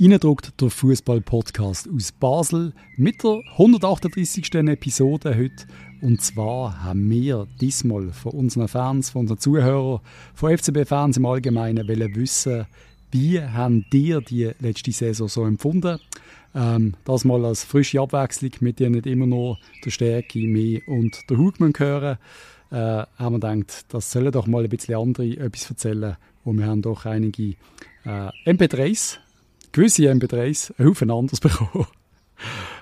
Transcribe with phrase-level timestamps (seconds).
[0.00, 4.54] Innendruckt der Fußball-Podcast aus Basel mit der 138.
[4.54, 5.66] Episode heute.
[6.00, 10.00] Und zwar haben wir diesmal von unseren Fans, von unseren Zuhörern,
[10.32, 12.66] von FCB-Fans im Allgemeinen wollen wissen,
[13.10, 15.98] wie haben dir die letzte Saison so empfunden?
[16.54, 21.28] Ähm, das mal als frische Abwechslung, mit der nicht immer nur der Stärke, mir und
[21.28, 22.16] der Hugmann hören.
[22.70, 26.16] Äh, haben wir gedacht, das sollen doch mal ein bisschen andere etwas erzählen.
[26.42, 27.56] Und wir haben doch einige
[28.06, 29.18] äh, MP3s
[29.72, 31.86] gewisse MP3s einen Haufen anders bekommen.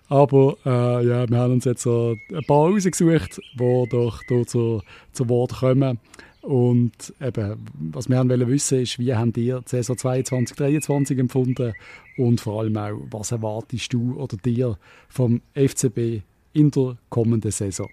[0.09, 4.83] Aber äh, ja, wir haben uns jetzt so ein paar rausgesucht, die doch hier zu,
[5.12, 5.98] zu Wort kommen.
[6.41, 11.19] Und eben, was wir haben wollen wissen ist, wie haben ihr die Saison 22, 23
[11.19, 11.74] empfunden
[12.16, 14.78] und vor allem auch, was erwartest du oder dir
[15.09, 16.23] vom FCB
[16.55, 17.91] in der kommenden Saison?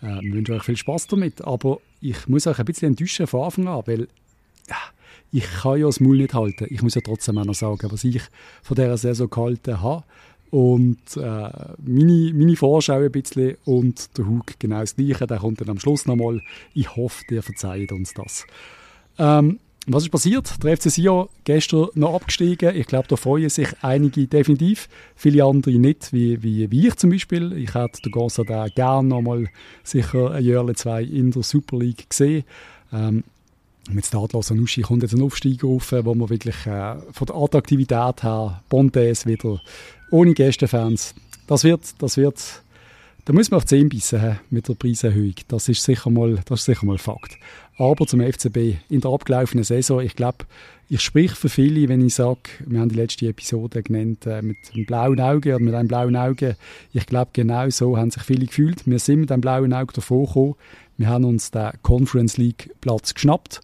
[0.00, 3.44] Äh, wir wünschen euch viel Spaß damit, aber ich muss euch ein bisschen enttäuschen von
[3.44, 4.08] Anfang an, weil
[4.68, 4.76] ja,
[5.32, 6.66] ich kann ja das Maul nicht halten.
[6.70, 8.22] Ich muss ja trotzdem auch noch sagen, was ich
[8.62, 10.04] von dieser Saison gehalten habe.
[10.50, 11.50] Und äh,
[11.84, 15.26] meine, meine Vorschau ein bisschen und der Hug genau das Gleiche.
[15.26, 16.40] Der kommt dann am Schluss nochmal.
[16.72, 18.46] Ich hoffe, der verzeiht uns das.
[19.18, 20.62] Ähm, was ist passiert?
[20.64, 22.74] Der FC Sion gestern noch abgestiegen.
[22.74, 27.10] Ich glaube, da freuen sich einige definitiv, viele andere nicht, wie, wie, wie ich zum
[27.10, 27.52] Beispiel.
[27.52, 29.46] Ich hätte den Gonzalo gerne noch mal
[29.84, 32.44] sicher ein Jahr, zwei in der Super League gesehen.
[32.92, 33.22] Ähm,
[33.90, 38.22] mit Stadlos Anuschi kommt jetzt ein Aufsteiger rauf, wo man wirklich äh, von der Attraktivität
[38.22, 39.60] her Bontes wieder
[40.10, 41.14] ohne Gästefans.
[41.46, 42.62] Das wird, das wird,
[43.24, 45.34] da muss man auf 10 bissen haben mit der Preiserhöhung.
[45.48, 47.38] Das ist sicher mal, das ist sicher mal Fakt.
[47.78, 50.46] Aber zum FCB in der abgelaufenen Saison, ich glaube,
[50.88, 54.58] ich sprich für viele, wenn ich sage, wir haben die letzte Episode genannt, äh, mit
[54.72, 56.56] einem blauen Auge oder mit einem blauen Auge.
[56.92, 58.86] Ich glaube, genau so haben sich viele gefühlt.
[58.86, 60.54] Wir sind mit einem blauen Auge davor gekommen.
[60.96, 63.60] Wir haben uns den Conference League Platz geschnappt.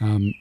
[0.00, 0.34] Ähm,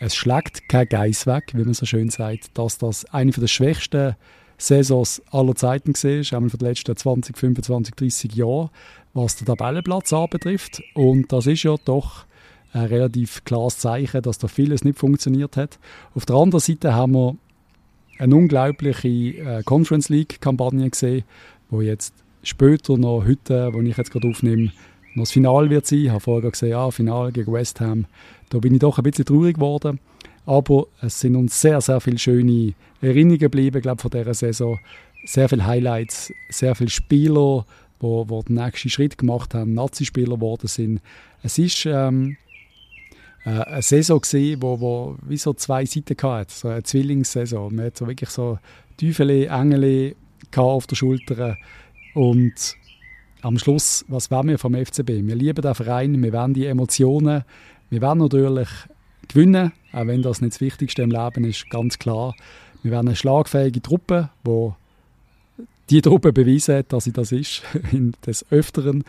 [0.00, 4.16] es schlägt kein Geiss weg, wie man so schön sagt, dass das eine der schwächsten
[4.58, 8.70] Saisons aller Zeiten war, einmal für die letzten 20, 25, 30 Jahre,
[9.14, 10.82] was den Tabellenplatz anbetrifft.
[10.94, 12.26] Und das ist ja doch
[12.72, 15.78] ein relativ klares Zeichen, dass da vieles nicht funktioniert hat.
[16.14, 17.36] Auf der anderen Seite haben wir
[18.18, 21.24] eine unglaubliche äh, Conference League-Kampagne gesehen,
[21.70, 24.72] wo jetzt später noch heute, wo ich jetzt gerade aufnehme,
[25.14, 25.98] noch das Finale wird sein.
[26.00, 28.06] Ich habe vorher gesehen, ja, Finale gegen West Ham.
[28.48, 30.00] Da bin ich doch ein bisschen traurig geworden.
[30.46, 34.78] Aber es sind uns sehr, sehr viele schöne Erinnerungen geblieben, glaube von dieser Saison.
[35.24, 37.64] Sehr viele Highlights, sehr viele Spieler,
[38.00, 41.00] die, die den nächsten Schritt gemacht haben, Nazi-Spieler geworden sind.
[41.42, 42.36] Es ist ähm,
[43.44, 47.74] äh, eine Saison gesehen, wo, wo wie so zwei Seiten hatte, so eine Zwillingssaison.
[47.74, 48.58] Man hat so wirklich so
[48.98, 50.14] Teufel, Engel
[50.56, 51.56] auf der Schulter
[52.14, 52.76] und
[53.42, 55.08] am Schluss, was wollen wir vom FCB?
[55.08, 57.44] Wir lieben den Verein, wir wollen die Emotionen,
[57.90, 58.68] wir wollen natürlich
[59.28, 62.34] gewinnen, auch wenn das nicht das Wichtigste im Leben ist, ganz klar.
[62.82, 64.76] Wir werden eine schlagfähige Truppe, wo
[65.90, 69.04] die Truppe beweisen hat, dass sie das ist, in des Öfteren.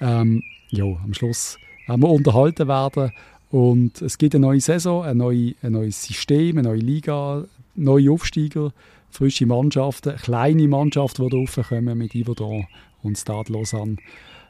[0.00, 3.12] Ähm, ja, am Schluss werden wir unterhalten werden
[3.50, 8.10] und es gibt eine neue Saison, ein, neue, ein neues System, eine neue Liga, neue
[8.10, 8.72] Aufsteiger,
[9.10, 12.66] frische Mannschaften, kleine Mannschaften, die da raufkommen mit Iverdon
[13.02, 13.96] und Stade Lausanne.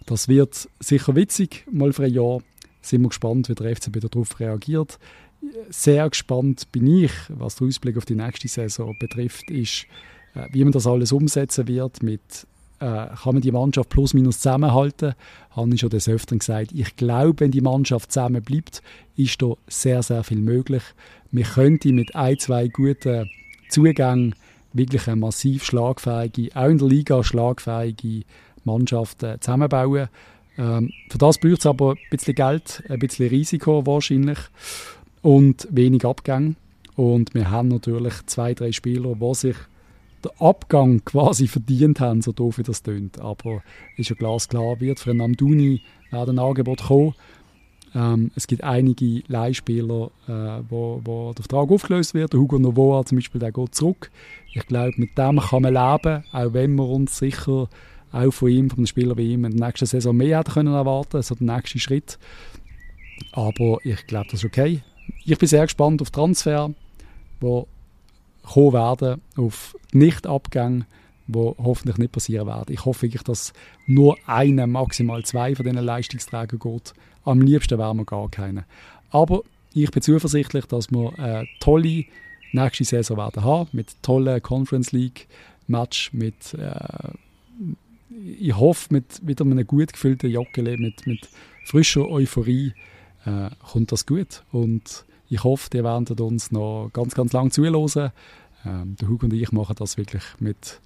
[0.06, 2.40] Das wird sicher witzig, mal für ein Jahr.
[2.80, 4.98] Sind wir gespannt, wie der FCB darauf reagiert.
[5.70, 9.86] Sehr gespannt bin ich, was der Ausblick auf die nächste Saison betrifft, ist,
[10.34, 12.46] äh, wie man das alles umsetzen wird mit
[12.78, 15.14] kann man die Mannschaft plus minus zusammenhalten.
[15.50, 16.72] Habe ich schon des Öfteren gesagt.
[16.72, 18.82] Ich glaube, wenn die Mannschaft zusammen bleibt,
[19.16, 20.82] ist da sehr, sehr viel möglich.
[21.30, 23.30] Wir könnten mit ein, zwei guten
[23.68, 24.34] Zugängen
[24.72, 28.24] wirklich eine massiv schlagfähige, auch in der Liga schlagfähige
[28.64, 30.08] Mannschaft äh, zusammenbauen.
[30.58, 34.38] Ähm, für das braucht es aber ein bisschen Geld, ein bisschen Risiko wahrscheinlich
[35.22, 36.56] und wenig Abgänge.
[36.94, 39.56] Und wir haben natürlich zwei, drei Spieler, die sich
[40.24, 43.20] den Abgang quasi verdient haben, so doof wie das tönt.
[43.20, 43.62] Aber
[43.96, 47.14] ist ja glasklar, wird für einen Amduni ein Angebot kommen.
[47.94, 52.32] Ähm, es gibt einige Leihspieler, äh, wo, wo der Vertrag aufgelöst wird.
[52.32, 54.10] Der Hugo Novoa zum Beispiel, der geht zurück.
[54.52, 57.68] Ich glaube, mit dem kann man leben, auch wenn wir uns sicher
[58.12, 60.74] auch von ihm, von einem Spieler wie ihm, in der nächsten Saison mehr hätten können
[60.74, 62.18] erwarten, also der nächste Schritt.
[63.32, 64.82] Aber ich glaube, das ist okay.
[65.24, 66.70] Ich bin sehr gespannt auf Transfer,
[67.40, 67.66] wo
[68.52, 70.86] kommen werden, auf Nichtabgänge,
[71.26, 72.72] die hoffentlich nicht passieren werden.
[72.72, 73.52] Ich hoffe wirklich, dass
[73.86, 76.94] nur einer, maximal zwei von diesen Leistungsträgern geht.
[77.24, 78.64] Am liebsten wären wir gar keine.
[79.10, 79.42] Aber
[79.74, 82.04] ich bin zuversichtlich, dass wir eine tolle
[82.52, 85.26] nächste Saison werden haben, mit tollen Conference League
[85.66, 87.10] Match, mit äh,
[88.38, 91.28] ich hoffe, mit wieder einem gut gefüllten Joggeli, mit, mit
[91.64, 92.72] frischer Euphorie
[93.24, 94.44] äh, kommt das gut.
[94.52, 98.12] Und ich hoffe, ihr werdet uns noch ganz, ganz lang zuhören.
[98.64, 100.80] Ähm, der Hugo und ich machen das wirklich mit,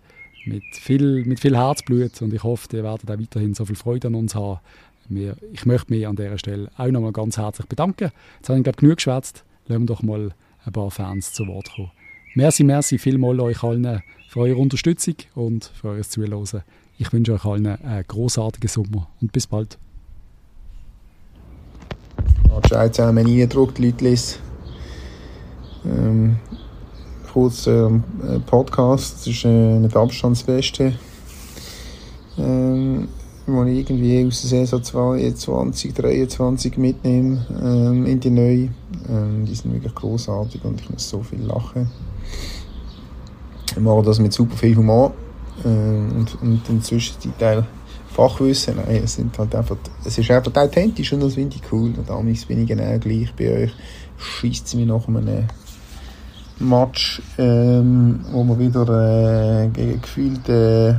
[0.47, 4.09] mit, viel, mit viel Herzblut und ich hoffe, ihr werdet auch weiterhin so viel Freude
[4.09, 4.61] an uns haben.
[5.09, 8.11] Wir, ich möchte mich an dieser Stelle auch nochmal ganz herzlich bedanken.
[8.37, 9.45] Jetzt habe ich, glaube genug geschwätzt.
[9.67, 10.33] Lassen wir doch mal
[10.65, 11.91] ein paar Fans zu Wort kommen.
[12.35, 16.63] Merci, merci vielmals euch allen für eure Unterstützung und für euer Zuhören.
[16.99, 19.79] Ich wünsche euch allen einen großartigen Sommer und bis bald.
[22.51, 24.09] Ciao zusammen reingedruckt, Leute.
[25.85, 26.37] Ähm,
[27.33, 28.03] kurz ähm,
[28.45, 30.95] Podcast, das ist äh, nicht Abstandsbeste.
[32.39, 33.09] Ähm,
[33.47, 38.69] wo ich irgendwie aus der Saison 2023 mitnehme ähm, in die neue.
[39.09, 41.89] Ähm, die sind wirklich großartig und ich muss so viel lachen.
[43.71, 45.13] Ich mache das mit super viel Humor
[45.65, 47.65] äh, und, und inzwischen die Teil
[48.13, 48.77] Fachwissen.
[48.77, 51.93] Nein, es, sind halt einfach, es ist einfach authentisch und das finde ich cool.
[51.97, 53.73] Und damals bin ich genau gleich bei euch.
[54.19, 55.47] Schießt es mir nach einem
[56.59, 60.95] Match, ähm, wo wir wieder äh, gegen gefühlt äh,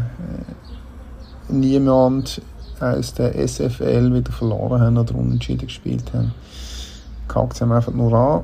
[1.49, 2.41] niemand
[2.79, 6.33] aus der SFL wieder verloren haben oder unentschieden gespielt haben.
[7.27, 8.43] Kackt es einfach nur an.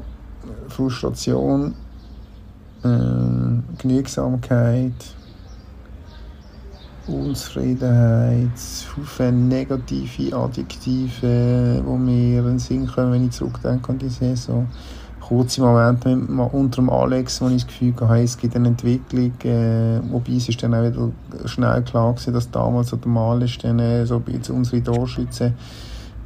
[0.69, 1.73] Frustration,
[2.83, 4.93] äh, Genügsamkeit,
[7.07, 14.09] Unzufriedenheit, viele negative Adjektive, die mir in den Sinn kommen, wenn ich zurückdenke an die
[14.09, 14.68] Saison.
[15.19, 20.00] Kurze Momente unter dem Alex, wo ich das Gefühl hatte, es gibt eine Entwicklung, äh,
[20.09, 21.12] wobei es ist dann auch wieder
[21.45, 25.54] schnell klar war, dass damals der Mal ist dann äh, so ein bisschen unsere Torschütze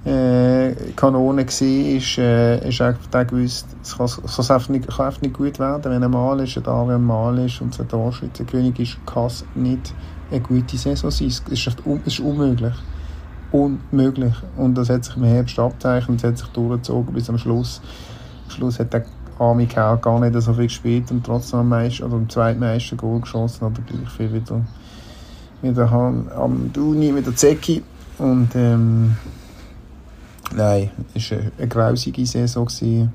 [0.05, 5.13] äh, Kanone war, ist, äh, ist einfach der gewusst, es kann, es einfach nicht, kann
[5.21, 9.05] nicht gut werden, wenn ein Mal ist, ein Arian Mal ist und ein Torschützenkönig ist,
[9.05, 9.93] kann es nicht
[10.31, 11.27] eine gute Saison sein.
[11.27, 11.67] Es ist, es
[12.05, 12.73] ist unmöglich.
[13.51, 14.33] Unmöglich.
[14.57, 17.81] Und das hat sich im Herbst abzeichnet, das hat sich durchgezogen bis am Schluss.
[18.45, 19.05] Am Schluss hat der
[19.39, 23.21] arme Kerl gar nicht so viel gespielt und trotzdem am meisten, oder am zweitmeisten Goal
[23.21, 24.61] geschossen, aber gleich viel wieder
[25.61, 27.83] mit der Hand am Duni, mit der Zecki.
[28.17, 29.15] Und ähm,
[30.55, 32.65] nein, es war eine, eine grausige Saison.
[32.65, 33.11] Gewesen.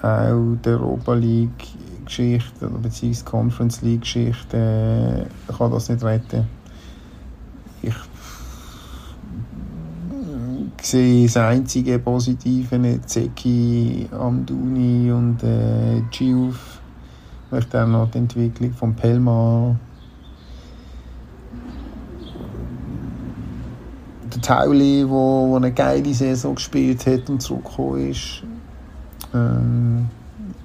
[0.00, 1.66] Auch die Europa League
[2.08, 2.88] Geschichte oder
[3.24, 6.46] Conference League Geschichte äh, kann das nicht retten.
[7.82, 7.94] Ich
[10.82, 16.80] sehe das einzige Positive Zeki, Amduni und äh, Giuf.
[17.46, 19.76] Ich möchte auch noch die Entwicklung von Pelma.
[24.34, 28.42] Der Tauli, wo eine geile Saison gespielt hat und zurückgekommen ist.
[29.34, 30.08] Ähm,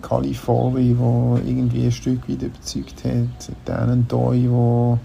[0.04, 3.50] Califori, der irgendwie ein Stück weit überzeugt hat.
[3.66, 5.00] Dan Doi, der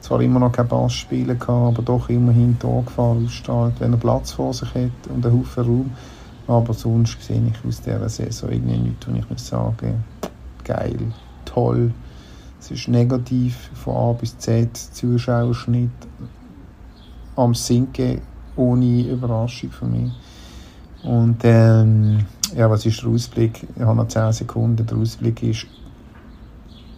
[0.00, 4.32] zwar immer noch keinen Bass spielen kann, aber doch immerhin Torgefahr ausstrahlt, wenn er Platz
[4.32, 5.90] vor sich hat und einen Haufen Raum.
[6.46, 10.04] Aber sonst sehe ich aus dieser Saison irgendwie nichts, wo ich muss sagen,
[10.64, 10.98] geil,
[11.44, 11.92] toll.
[12.58, 15.90] Es ist negativ von A bis Z, Zuschauerschnitt
[17.36, 18.20] am Sinken,
[18.56, 20.10] ohne Überraschung für mich.
[21.02, 22.26] Und ähm,
[22.56, 23.66] ja, was ist der Ausblick?
[23.76, 24.86] Ich habe noch 10 Sekunden.
[24.86, 25.66] Der Ausblick ist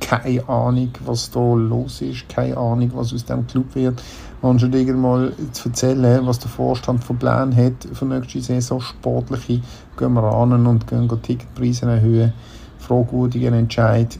[0.00, 4.02] keine Ahnung, was da los ist, keine Ahnung, was aus dem Club wird.
[4.42, 9.62] Man schon irgendwann zu erzählen, was der Vorstand von Plan hat für nächste Saison, sportliche,
[9.96, 12.32] gehen wir an und gehen Ticketpreise erhöhen.
[12.78, 14.18] Fragwürdiger Entscheid.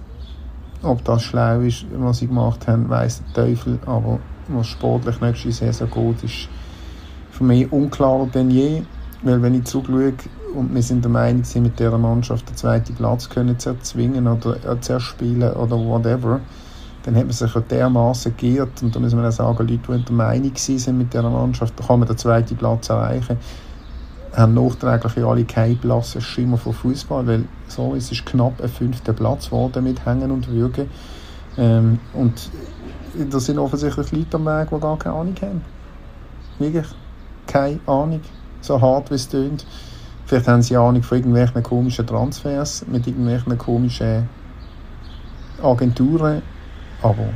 [0.82, 3.78] Ob das schlau ist, was sie gemacht haben, weiß der Teufel.
[3.84, 6.48] Aber was sportlich nächste Saison geht, ist
[7.32, 8.82] für mich unklarer denn je.
[9.22, 10.14] Weil wenn ich zurückschaue,
[10.54, 14.26] und wir sind der Meinung, sie mit dieser Mannschaft den zweiten Platz können zu erzwingen
[14.26, 16.40] oder zu erspielen oder whatever,
[17.04, 20.14] dann hat man sich dermaßen geirrt und da müssen wir auch sagen, Leute, die der
[20.14, 23.36] Meinung sind mit dieser Mannschaft, kann man den zweiten Platz erreichen,
[24.36, 29.12] haben nachträglich alle keinen blassen Schimmer von Fußball, weil so es ist knapp ein fünfter
[29.12, 30.88] Platz geworden mit Hängen und Würgen
[31.58, 32.50] ähm, und
[33.30, 35.62] da sind offensichtlich Leute am Weg, die gar keine Ahnung haben.
[36.58, 36.86] Wirklich
[37.46, 38.20] keine Ahnung,
[38.60, 39.66] so hart wie es tönt.
[40.32, 44.30] Vielleicht haben sie Ahnung von irgendwelchen komischen Transfers mit irgendwelchen komischen
[45.62, 46.40] Agenturen.
[47.02, 47.28] Aber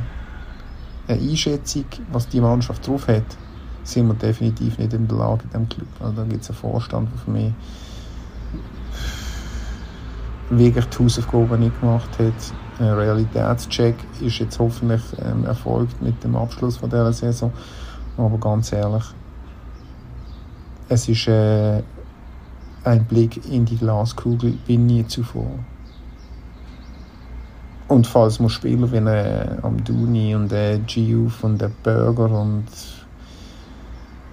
[1.07, 3.37] eine Einschätzung, was die Mannschaft drauf hat,
[3.83, 5.87] sind wir definitiv nicht in der Lage in diesem Club.
[5.99, 7.53] Also da gibt es einen Vorstand, der für mich
[10.49, 12.79] wirklich die Hausaufgaben nicht gemacht hat.
[12.79, 17.53] Ein Realitätscheck ist jetzt hoffentlich ähm, erfolgt mit dem Abschluss von dieser Saison.
[18.17, 19.03] Aber ganz ehrlich,
[20.89, 21.83] es ist äh,
[22.87, 25.51] ein Blick in die Glaskugel wie nie zuvor.
[27.87, 32.65] Und falls man Spieler wie äh, Amduni und äh, Giuf und der Burger und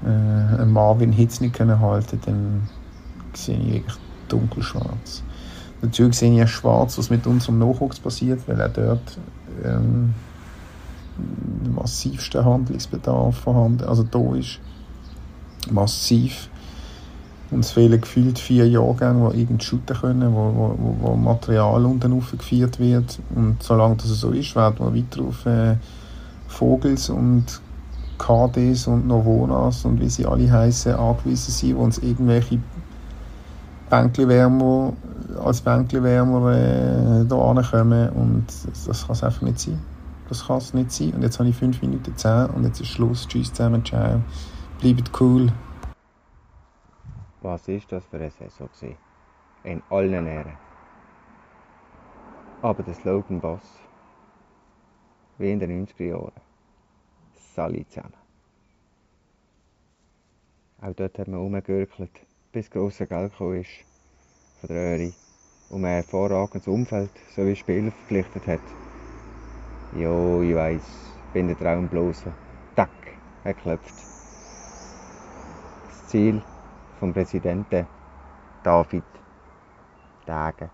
[0.05, 2.69] äh, Marvin Hitz nicht können halten, dann
[3.33, 3.97] sehe ich wirklich
[4.29, 5.23] dunkelschwarz.
[5.83, 9.19] Natürlich sehe ich schwarz, was mit unserem Nachwuchs passiert, weil auch dort
[9.65, 10.15] ähm,
[11.75, 14.59] massivster Handlungsbedarf vorhanden, also da ist
[15.71, 16.49] massiv.
[17.55, 22.13] Und es fehlen gefühlt vier Jahrgänge, die irgendwie shooten können, wo, wo, wo Material unten
[22.13, 23.21] aufgeführt wird.
[23.33, 25.77] Und solange das so ist, werden wir weiter auf äh,
[26.49, 27.45] Vogels und
[28.19, 32.59] KDs und Novonas und wie sie alle heißen angewiesen sein, die uns irgendwelche
[33.89, 34.93] Bänkliwärmer
[35.45, 39.79] als Bänkliwärmer äh, hier ankommen und das, das kann es einfach nicht sein.
[40.29, 41.13] Das kann es nicht sein.
[41.13, 43.29] Und jetzt habe ich fünf Minuten zehn und jetzt ist Schluss.
[43.29, 44.21] Tschüss zusammen, ciao.
[44.81, 45.53] Bleibt cool.
[47.45, 48.97] Was ist das für eine Saison gewesen?
[49.65, 50.57] In allen Ehren.
[52.63, 53.81] Aber der Slogan Boss,
[55.37, 56.41] wie in den 90er Jahren,
[57.35, 58.15] Sally zusammen.
[60.81, 62.13] Auch dort hat man rumgegürkelt,
[62.51, 63.85] bis grosser Geld gekommen ist
[64.61, 65.13] von der Öri
[65.69, 68.61] und man ein hervorragendes Umfeld sowie Spieler verpflichtet hat.
[69.95, 72.33] Jo, ich weiss, bin der Traumblose.
[72.75, 72.89] Tack,
[73.45, 73.95] er klopft.
[75.89, 76.43] Das Ziel
[77.05, 77.87] vom Präsidenten
[78.63, 79.05] David
[80.25, 80.71] Tage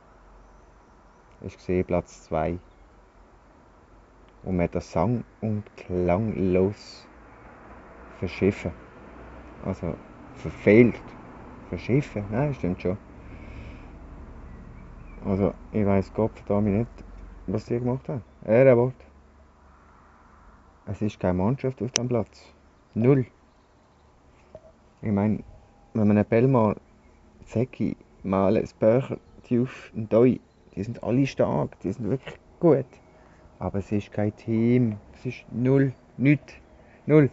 [1.41, 2.57] ist gesehen Platz 2
[4.45, 7.05] und man hat das sang- und klanglos
[8.21, 8.71] verschiffen.
[9.65, 9.97] Also
[10.37, 11.03] verfehlt.
[11.69, 12.25] Verschiffen?
[12.31, 12.97] Nein, stimmt schon.
[15.25, 17.05] Also ich weiß Gott verdammt nicht,
[17.49, 18.23] was die gemacht haben.
[18.47, 18.95] Ehrenwort.
[20.87, 22.55] Es ist keine Mannschaft auf dem Platz.
[22.95, 23.27] Null.
[25.03, 25.43] Ich meine,
[25.95, 26.77] wenn man einen Bellmar,
[27.47, 29.19] Zecki, Malen, Böcher,
[29.49, 30.41] Diouf und Doi,
[30.75, 32.87] die sind alle stark, die sind wirklich gut.
[33.59, 34.97] Aber es ist kein Team.
[35.15, 36.55] Es ist null, nichts.
[37.07, 37.29] Null.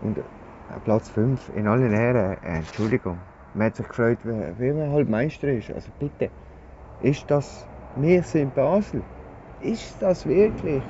[0.00, 0.22] Und äh,
[0.84, 3.18] Platz 5 in allen Ehren, äh, Entschuldigung.
[3.54, 5.70] Man hat sich gefreut, wie, man halt Meister ist.
[5.70, 6.30] Also bitte,
[7.02, 9.02] ist das, wir sind Basel.
[9.60, 10.82] Ist das wirklich?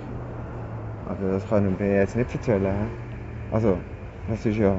[1.08, 2.88] Also das kann ich mir jetzt nicht erzählen.
[3.50, 3.78] Also,
[4.28, 4.78] das ist ja...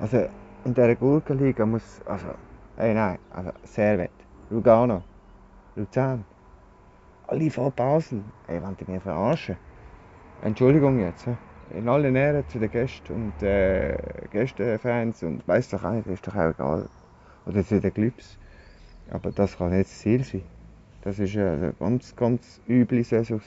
[0.00, 0.28] Also,
[0.64, 2.00] in dieser Gurkenliga muss...
[2.06, 2.28] Also,
[2.76, 4.10] ey nein, also Servet,
[4.50, 5.02] Lugano,
[5.76, 6.24] Luzern.
[7.26, 8.22] Alle von Basel.
[8.48, 9.56] Ey, wollen die mich verarschen?
[10.42, 11.28] Entschuldigung jetzt.
[11.70, 13.96] In allen Ehren zu den Gästen und äh,
[14.32, 16.88] Gästefans und weiss doch auch nicht, ist doch auch egal.
[17.46, 18.36] Oder zu den Clubs.
[19.10, 20.42] Aber das kann nicht das Ziel sein.
[21.02, 23.40] Das ist eine ganz, ganz üble Saison.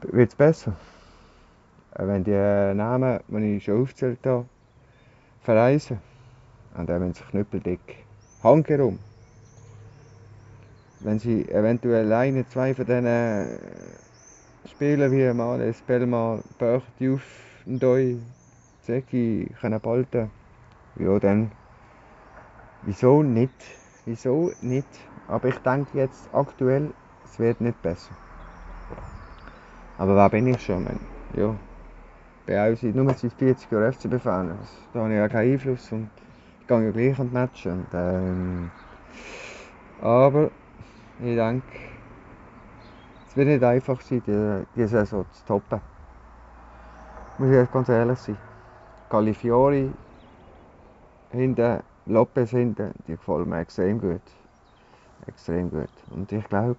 [0.00, 0.74] Wird es besser?
[1.94, 4.46] Wenn die Namen, die ich schon aufgezählt habe,
[5.46, 6.00] verreisen,
[6.76, 8.04] und dann wenn sie knüppeldick
[8.42, 8.98] handherum.
[10.98, 13.06] Wenn sie eventuell eine, zwei von diesen
[14.64, 17.22] Spielern wie Males, Bellmar, Böch, Diouf,
[17.64, 18.16] Ndoi,
[18.82, 20.30] Zeki können behalten,
[20.98, 21.52] ja dann,
[22.82, 23.52] wieso nicht?
[24.04, 24.88] Wieso nicht?
[25.28, 26.92] Aber ich denke jetzt aktuell,
[27.24, 28.14] es wird nicht besser.
[29.98, 30.86] Aber wer bin ich schon?
[31.36, 31.54] Ja,
[32.46, 34.58] bei uns nur seit 40 Jahren FCB-Fan.
[34.92, 36.08] Da habe ich ja keinen Einfluss und
[36.60, 37.72] ich gehe ja gleich an die Matches.
[37.72, 38.70] Und, ähm,
[40.00, 40.50] aber
[41.18, 41.66] ich denke,
[43.28, 45.80] es wird nicht einfach sein, die, die Saison zu toppen.
[47.38, 48.38] Muss ich ganz ehrlich sein.
[49.10, 49.90] Califiori
[51.30, 54.22] hinten, Lopez hinten, die gefallen mir extrem gut.
[55.26, 55.90] Extrem gut.
[56.10, 56.76] Und ich glaube,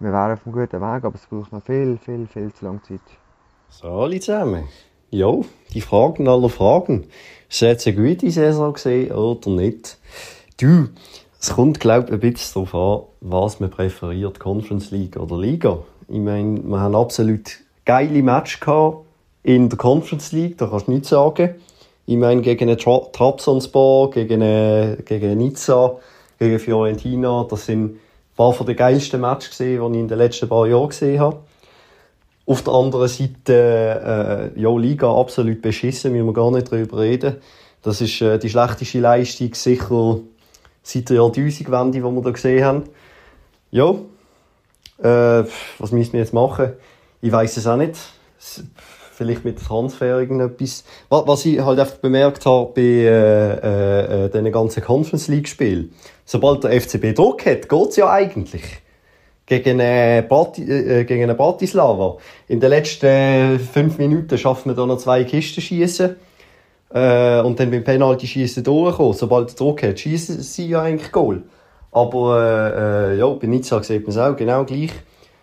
[0.00, 2.82] wir wären auf einem guten Weg, aber es braucht noch viel, viel, viel zu lange
[2.82, 3.00] Zeit.
[3.70, 4.68] So, alle zusammen.
[5.10, 5.32] Ja,
[5.72, 7.06] die Fragen aller Fragen.
[7.48, 9.98] Ist jetzt eine gute Saison gesehen oder nicht?
[10.60, 10.88] Du,
[11.40, 15.78] es kommt, glaube ich, ein bisschen darauf an, was man präferiert, Conference League oder Liga.
[16.08, 19.04] Ich meine, wir haben absolut geile Match gehabt
[19.42, 21.54] in der Conference League, da kannst du nichts sagen.
[22.06, 25.96] Ich meine, gegen einen Tra Trabzonspor, gegen einen, gegen Nizza,
[26.38, 28.00] gegen Fiorentina, das sind ein
[28.36, 31.38] paar den geilsten Matches die ich in den letzten paar Jahren gesehen habe.
[32.46, 37.36] Auf der anderen Seite, äh, ja, Liga absolut beschissen, müssen wir gar nicht drüber reden.
[37.82, 40.20] Das ist äh, die schlechteste Leistung sicher
[40.82, 42.84] seit der Jahrtausendwende, die wir da gesehen haben.
[43.70, 43.94] Ja,
[45.02, 45.44] äh,
[45.78, 46.74] was müssen wir jetzt machen?
[47.20, 47.96] Ich weiß es auch nicht.
[49.12, 50.84] Vielleicht mit Transfer irgendetwas.
[51.08, 55.94] Was ich halt einfach bemerkt habe bei äh, äh, äh diesen ganzen Conference League Spielen.
[56.24, 58.82] Sobald der FCB Druck hat, geht's ja eigentlich.
[59.46, 62.16] Gegen, äh, Brati, äh, gegen einen Bratislava.
[62.48, 66.16] In den letzten fünf Minuten schaffen wir da noch zwei Kisten schießen
[66.94, 69.12] äh, und dann beim Penalty schießen durchkommen.
[69.12, 71.42] Sobald der Druck hat, schießen sie ja eigentlich Goal.
[71.92, 74.90] Aber äh, äh, ja, bei Nizza sieht man es auch genau gleich.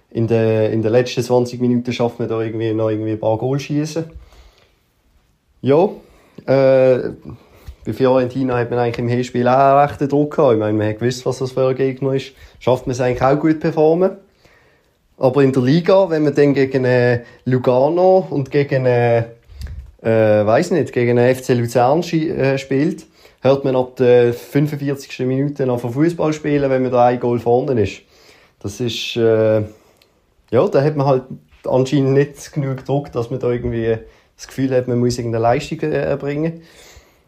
[0.09, 3.37] In den, in den letzten 20 Minuten schafft man da irgendwie noch irgendwie ein paar
[3.37, 4.05] Goal schießen.
[5.61, 5.89] Ja,
[6.47, 7.11] äh,
[7.85, 10.53] bei Fiorentina hat man eigentlich im Hinspiel auch einen rechten Druck gehabt.
[10.53, 12.33] Ich meine, man hat gewusst, was das für ein Gegner ist.
[12.59, 14.17] Schafft man es eigentlich auch gut performen.
[15.17, 19.19] Aber in der Liga, wenn man dann gegen äh, Lugano und gegen, äh,
[20.01, 23.05] äh, weiß nicht, gegen äh, FC Luzern äh, spielt,
[23.41, 25.19] hört man ab der 45.
[25.27, 28.01] Minute noch von Fußball spielen, wenn man da ein Goal vorne ist.
[28.59, 29.61] Das ist, äh,
[30.51, 31.23] ja, da hat man halt
[31.67, 33.97] anscheinend nicht genug Druck, dass man da irgendwie
[34.35, 36.61] das Gefühl hat, man muss irgendeine Leistung äh, erbringen.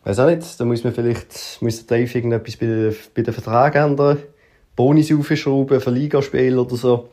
[0.04, 3.92] Weiß auch nicht, da muss man vielleicht, muss der Dave irgendetwas bei, bei den Verträgen
[3.92, 4.18] ändern,
[4.76, 7.10] Bonis aufschrauben für Ligaspiel oder so.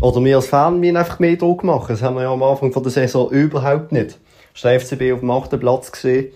[0.00, 1.88] Oder wir als Fan müssen einfach mehr Druck machen.
[1.88, 4.18] Das haben wir ja am Anfang von der Saison überhaupt nicht.
[4.52, 6.32] Das der FCB auf dem achten Platz gesehen.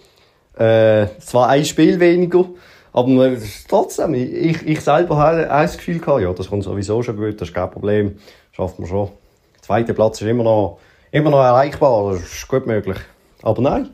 [0.56, 2.46] Äh, zwar ein Spiel weniger,
[2.92, 3.36] aber
[3.68, 7.38] trotzdem, ich, ich selber habe auch das Gefühl gehabt, ja, das kommt sowieso schon gut,
[7.38, 8.18] das ist kein Problem,
[8.52, 9.10] schafft man schon.
[9.56, 10.78] Der zweite Platz ist immer noch,
[11.10, 12.96] immer noch erreichbar, das ist gut möglich.
[13.42, 13.90] Aber nein,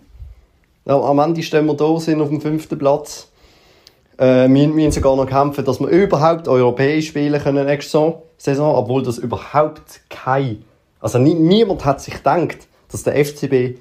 [0.87, 3.29] am Ende stehen wir da, sind auf dem fünften Platz.
[4.19, 9.03] Äh, wir müssen sogar noch kämpfen, dass wir überhaupt europäisch spielen können nächste Saison, obwohl
[9.03, 10.65] das überhaupt kein,
[11.01, 13.79] also nie, niemand hat sich gedacht, dass der FCB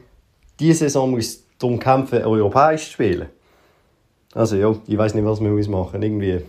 [0.59, 3.29] diese Saison muss darum kämpfen, europäisch zu spielen.
[4.33, 6.01] Also ja, ich weiß nicht, was wir machen müssen.
[6.01, 6.41] Irgendwie.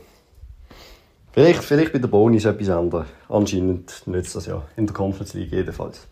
[1.32, 3.06] Vielleicht, vielleicht bei der Bonus etwas anderes.
[3.28, 4.62] Anscheinend nützt das ja.
[4.76, 6.06] In der Conference League jedenfalls.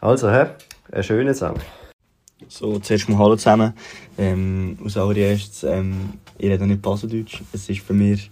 [0.00, 0.46] Also, hä?
[0.90, 1.60] Einen schönen zusammen.
[2.48, 3.72] So, zuerst mal Hallo zusammen.
[4.18, 7.40] Ähm, als allererstes, ähm, ich rede nicht Baseldeutsch.
[7.54, 8.30] Es ist für mich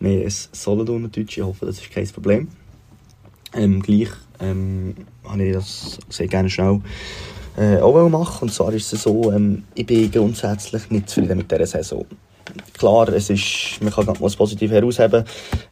[0.00, 1.38] mehr ein Solothurner-Deutsch.
[1.38, 2.48] Ich hoffe, das ist kein Problem.
[3.54, 4.08] Ähm, gleich
[4.40, 6.80] ähm, habe ich das sehr gerne schnell
[7.56, 8.48] äh, auch machen.
[8.48, 12.04] Und zwar ist es so, ähm, ich bin grundsätzlich nicht zufrieden mit dieser Saison.
[12.76, 15.22] Klar, es ist, man kann das positiv herausheben.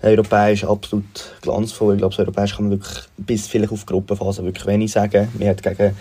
[0.00, 1.94] Europäisch absolut glanzvoll.
[1.94, 5.28] Ich glaube, Europäisch kann man wirklich bis vielleicht auf Gruppenphase wirklich wenig sagen.
[5.36, 5.94] Man hat gegen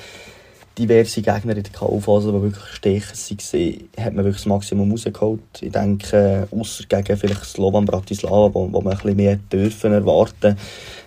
[0.77, 5.42] diverse Gegner in der K.O.-Phase, die wirklich stechend waren, hat man wirklich das Maximum rausgeholt.
[5.62, 10.57] Ich denke, außer gegen vielleicht Slovan Bratislava, wo, wo man ein bisschen mehr dürfen erwarten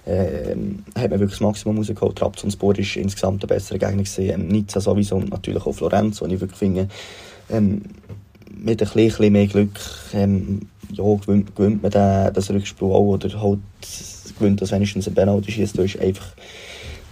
[0.07, 2.16] ähm, hat man wirklich das Maximum rausgeholt.
[2.16, 4.02] Trabzonspor war insgesamt ein besserer Gegner.
[4.02, 4.31] Gewesen.
[4.31, 6.88] Ähm, Nizza sowieso und natürlich auch Florenz, wo ich wirklich finde,
[7.50, 7.83] ähm,
[8.57, 9.81] mit ein bisschen, mehr Glück
[10.14, 13.59] ähm, ja, gewinnt, gewinnt man den, das Rückspiel auch oder halt
[14.38, 15.76] gewinnt das wenigstens ein Penalty schießt.
[15.76, 16.26] Du ist einfach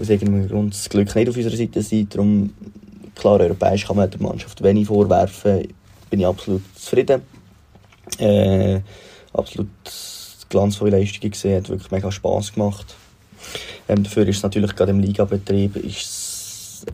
[0.01, 2.09] aus irgendeinem Grund das Glück nicht auf unserer Seite sein.
[2.11, 2.53] Darum,
[3.15, 5.69] klar, europäisch kann man der Mannschaft wenig vorwerfen.
[6.11, 7.23] Bin ich absolut zufrieden.
[8.19, 8.81] Äh,
[9.33, 9.69] absolut
[10.49, 12.95] glanzvolle Leistungen gesehen, hat wirklich mega Spass gemacht.
[13.89, 15.75] Ähm, dafür ist es natürlich gerade im Ligabetrieb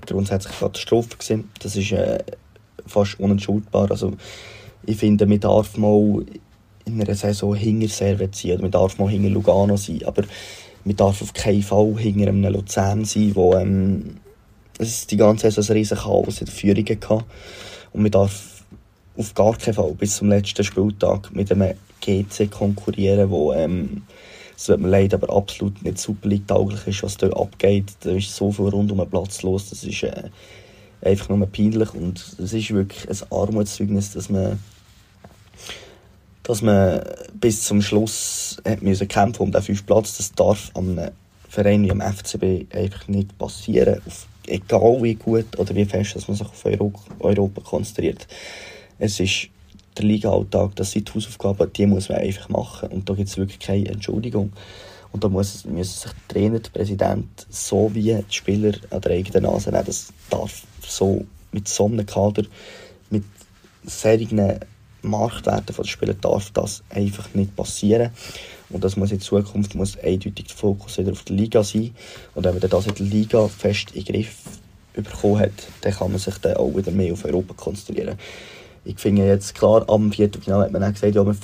[0.07, 1.51] grundsätzlich eine Katastrophe gewesen.
[1.61, 2.19] Das ist äh,
[2.87, 3.91] fast unentschuldbar.
[3.91, 4.13] Also,
[4.87, 6.25] ich finde, man darf mal
[6.85, 10.23] in einer Saison hinter Servet sein oder man darf mal hinter Lugano sein, aber
[10.85, 14.17] man darf auf keinen Fall hinter einem Luzern sein, wo ähm,
[14.79, 17.25] es die ganze Saison ein riesen Chaos in der Führung hatte.
[17.93, 18.65] Und man darf
[19.17, 24.03] auf gar keinen Fall bis zum letzten Spieltag mit einem GC konkurrieren, wo ähm,
[24.57, 27.93] es tut mir leid, aber absolut nicht super tauglich ist, was dort abgeht.
[28.01, 30.31] Da ist so viel rund um den Platz los, das ist äh,
[31.03, 34.59] einfach nur peinlich und es ist wirklich ein Armutszeugnis, dass man
[36.51, 37.01] dass man
[37.35, 40.17] bis zum Schluss hat müssen kämpfen um den fünften Platz.
[40.17, 40.99] Das darf am
[41.49, 44.03] Verein wie am FCB einfach nicht passieren.
[44.05, 48.27] Auf, egal wie gut oder wie fest dass man sich auf Euro Europa konzentriert.
[48.99, 49.49] Es ist
[49.97, 52.89] der Liga-Alltag, das sind die Hausaufgaben, die muss man einfach machen.
[52.89, 54.53] Und da gibt es wirklich keine Entschuldigung.
[55.13, 59.45] Und da muss, müssen sich der Trainer, der Präsident sowie die Spieler an der eigenen
[59.45, 59.87] Nase nehmen.
[59.87, 62.43] Das darf so mit so einem Kader,
[63.09, 63.25] mit
[63.85, 64.59] solchen
[65.03, 68.11] Marktwerten von den Spielern darf das einfach nicht passieren.
[68.71, 71.91] Und das muss in Zukunft muss eindeutig der Fokus wieder auf der Liga sein.
[72.35, 74.37] Und wenn man das in der Liga fest in den Griff
[74.95, 78.17] bekommen hat, dann kann man sich dann auch wieder mehr auf Europa konzentrieren.
[78.85, 81.37] Ich finde jetzt klar, am Viertelfinale hat man auch gesagt, ja, wir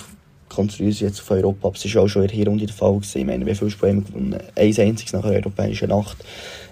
[0.49, 1.69] konzentrieren uns jetzt auf Europa.
[1.69, 2.95] Aber es war auch schon in der Hinrunde der Fall.
[2.95, 3.19] Gewesen.
[3.19, 4.39] Ich meine, wie viele Spiele gewonnen?
[4.55, 6.17] Ein einziges nach einer europäischen Nacht.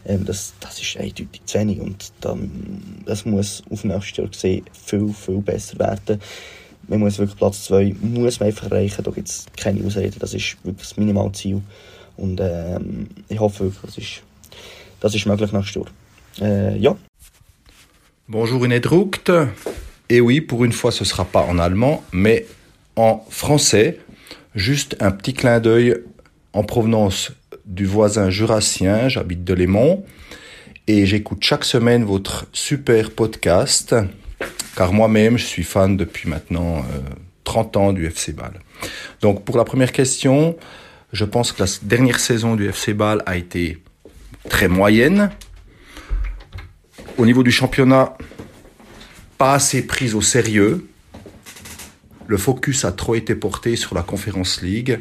[0.06, 1.80] Ähm, das, das ist eindeutig zu wenig.
[1.80, 6.20] Und dann, das muss auf nächstes Jahr gesehen viel, viel besser werden
[6.88, 10.34] man muss wirklich Platz 2 muss man einfach erreichen, da gibt es keine Ausreden, das
[10.34, 11.60] ist wirklich das Minimalziel
[12.16, 14.22] und ähm, ich hoffe wirklich, das ist,
[15.00, 15.86] das ist möglich nächstes Jahr.
[16.40, 16.96] Äh, ja.
[18.26, 19.30] Bonjour Inedruct.
[20.08, 22.46] Et oui, pour une fois, ce sera pas en allemand, mais
[22.96, 23.98] en français.
[24.54, 25.96] Juste un petit clin d'œil
[26.52, 27.32] en provenance
[27.64, 29.08] du voisin jurassien.
[29.08, 30.04] J'habite de Lémont
[30.86, 33.94] et j'écoute chaque semaine votre super podcast
[34.76, 37.00] car moi-même, je suis fan depuis maintenant euh,
[37.44, 38.60] 30 ans du FC Bâle.
[39.20, 40.56] Donc pour la première question,
[41.12, 43.82] je pense que la dernière saison du FC Bâle a été
[44.48, 45.30] très moyenne.
[47.16, 48.16] Au niveau du championnat,
[49.38, 50.88] pas assez prise au sérieux.
[52.26, 54.98] le focus a trop été porté sur la Conference League.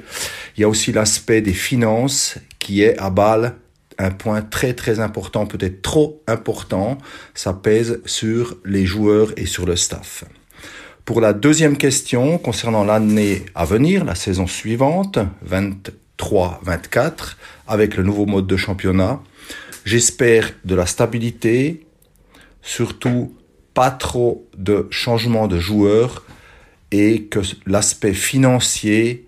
[0.56, 3.56] Il y a aussi l'aspect des finances qui est à Bâle
[3.98, 6.98] un point très très important, peut-être trop important.
[7.34, 10.24] Ça pèse sur les joueurs et sur le staff.
[11.06, 17.36] Pour la deuxième question concernant l'année à venir, la saison suivante, 23-24,
[17.68, 19.22] avec le nouveau mode de championnat,
[19.84, 21.86] j'espère de la stabilité,
[22.62, 23.36] surtout
[23.74, 26.24] pas trop de changements de joueurs
[26.92, 29.28] et que l'aspect financier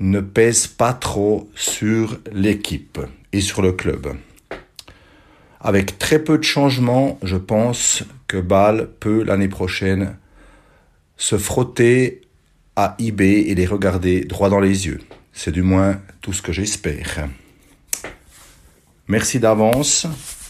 [0.00, 2.98] ne pèse pas trop sur l'équipe
[3.32, 4.16] et sur le club.
[5.60, 10.16] Avec très peu de changements, je pense que Bâle peut l'année prochaine
[11.16, 12.22] se frotter
[12.74, 15.00] à eBay et les regarder droit dans les yeux.
[15.32, 17.28] C'est du moins tout ce que j'espère.
[19.06, 20.06] Merci d'avance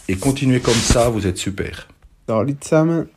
[0.07, 1.87] et continuez comme ça, vous êtes super.
[2.61, 3.07] Zusammen.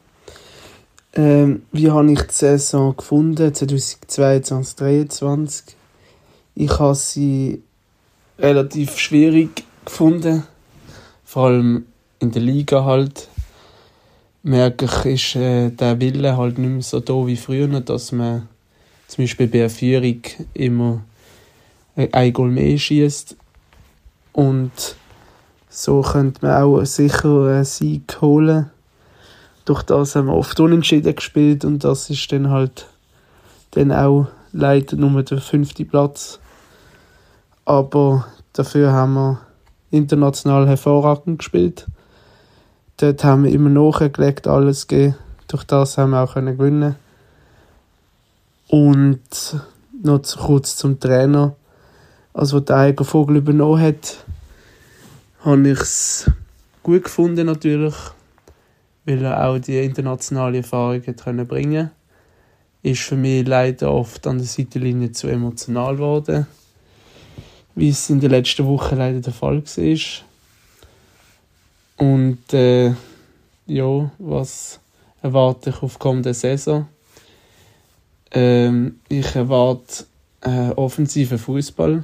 [1.15, 5.75] Ähm, wie habe ich die Saison gefunden, 2022-2023?
[6.57, 7.63] Ich habe sie
[8.39, 10.45] relativ schwierig gefunden,
[11.25, 11.87] vor allem
[12.19, 13.29] in der Liga halt
[14.43, 18.49] merke ich, ist äh, der Wille halt nicht mehr so da wie früher, dass man
[19.09, 20.23] zum Beispiel bei der Führung
[20.55, 21.03] immer
[21.97, 23.37] ein Goal mehr schießt
[24.33, 24.71] und
[25.69, 28.71] so könnte man auch sicher einen Sieg holen.
[29.65, 32.87] Durch das haben wir oft unentschieden gespielt und das ist dann halt
[33.73, 36.39] dann auch leider nur der fünfte Platz.
[37.67, 39.41] Aber dafür haben wir
[39.91, 41.87] international hervorragend gespielt
[42.97, 45.17] dort haben wir immer nachgelegt, alles gegeben.
[45.49, 46.97] Durch das haben wir auch können gewinnen
[48.69, 49.61] Und
[50.03, 51.55] noch zu kurz zum Trainer.
[52.33, 54.25] Also, der Eiger Vogel übernommen hat,
[55.41, 56.31] habe ich es
[56.83, 57.95] gut gefunden, natürlich,
[59.05, 61.91] weil er auch die internationale Erfahrung hat bringen
[62.83, 66.47] Ist für mich leider oft an der Seitenlinie zu emotional geworden,
[67.77, 69.99] wie es in den letzten Wochen leider der Fall war.
[71.99, 72.95] Und äh,
[73.67, 74.81] ja, was
[75.23, 76.89] erwarte ich auf kommende Saison?
[78.33, 80.05] Ähm, ich erwarte
[80.41, 82.03] äh, offensiven Fußball,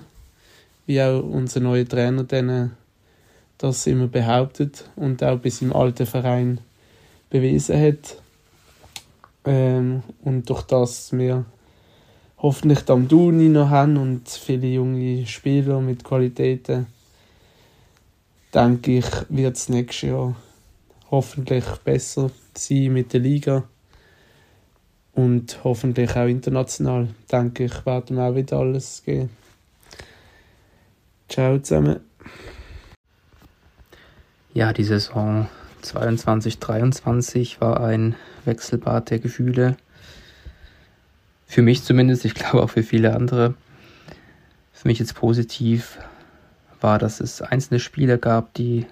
[0.87, 2.77] wie auch unser neuer Trainer dann
[3.59, 6.59] das immer behauptet und auch bis im alten Verein
[7.31, 8.17] bewiesen hat.
[9.45, 11.45] Ähm, und durch das wir
[12.43, 16.87] hoffentlich dann Duni noch haben und viele junge Spieler mit Qualitäten
[18.55, 20.37] denke ich, wird es nächstes Jahr
[21.11, 23.65] hoffentlich besser sein mit der Liga.
[25.15, 29.31] Und hoffentlich auch international, denke ich, werden wir auch wieder alles geben.
[31.29, 32.01] Ciao zusammen.
[34.55, 35.49] Ja, die Saison
[35.83, 39.77] 22-23 war ein Wechselbad der Gefühle.
[41.53, 43.53] Für mich zumindest, ich glaube auch für viele andere.
[44.73, 45.99] Für mich jetzt positiv,
[46.81, 48.87] war, dass es einzelne Spieler gab, die,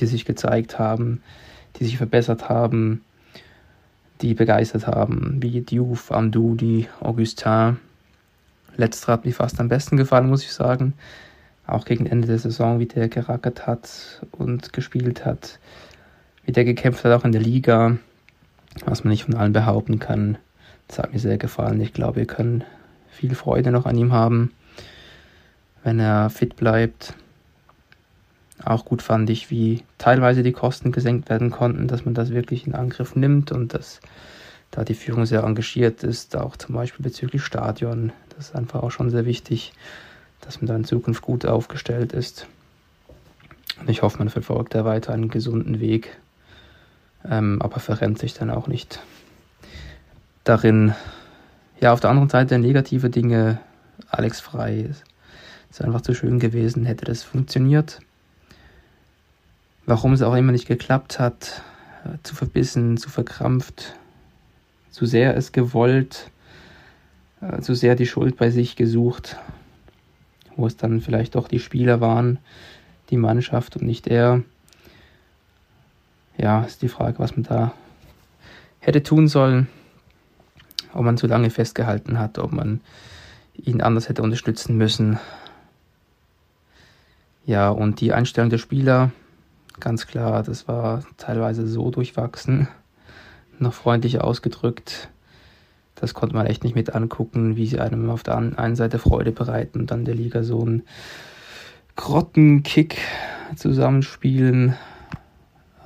[0.00, 1.22] die sich gezeigt haben,
[1.76, 3.04] die sich verbessert haben,
[4.22, 7.76] die begeistert haben, wie Diouf, Amdoudi, Augustin.
[8.76, 10.94] Letzterer hat mir fast am besten gefallen, muss ich sagen.
[11.64, 15.60] Auch gegen Ende der Saison, wie der gerackert hat und gespielt hat,
[16.44, 17.98] wie der gekämpft hat, auch in der Liga,
[18.84, 20.36] was man nicht von allen behaupten kann.
[20.90, 21.80] Das hat mir sehr gefallen.
[21.80, 22.64] Ich glaube, wir können
[23.10, 24.50] viel Freude noch an ihm haben
[25.82, 27.14] wenn er fit bleibt.
[28.64, 32.66] Auch gut fand ich, wie teilweise die Kosten gesenkt werden konnten, dass man das wirklich
[32.66, 34.00] in Angriff nimmt und dass
[34.70, 38.12] da die Führung sehr engagiert ist, auch zum Beispiel bezüglich Stadion.
[38.36, 39.72] Das ist einfach auch schon sehr wichtig,
[40.42, 42.46] dass man da in Zukunft gut aufgestellt ist.
[43.80, 46.18] Und ich hoffe, man verfolgt da weiter einen gesunden Weg,
[47.28, 49.00] ähm, aber verrennt sich dann auch nicht
[50.44, 50.94] darin.
[51.80, 53.60] Ja, auf der anderen Seite negative Dinge.
[54.08, 54.90] Alex Frei
[55.70, 58.00] ist einfach zu schön gewesen, hätte das funktioniert.
[59.86, 61.62] Warum es auch immer nicht geklappt hat,
[62.04, 63.94] äh, zu verbissen, zu verkrampft,
[64.90, 66.30] zu sehr es gewollt,
[67.40, 69.36] äh, zu sehr die Schuld bei sich gesucht,
[70.56, 72.38] wo es dann vielleicht doch die Spieler waren,
[73.10, 74.42] die Mannschaft und nicht er.
[76.36, 77.72] Ja, ist die Frage, was man da
[78.80, 79.68] hätte tun sollen,
[80.92, 82.80] ob man zu lange festgehalten hat, ob man
[83.54, 85.18] ihn anders hätte unterstützen müssen.
[87.46, 89.10] Ja, und die Einstellung der Spieler,
[89.80, 92.68] ganz klar, das war teilweise so durchwachsen,
[93.58, 95.08] noch freundlich ausgedrückt.
[95.94, 99.32] Das konnte man echt nicht mit angucken, wie sie einem auf der einen Seite Freude
[99.32, 100.82] bereiten und dann der Liga so einen
[101.96, 102.98] Grottenkick
[103.56, 104.76] zusammenspielen.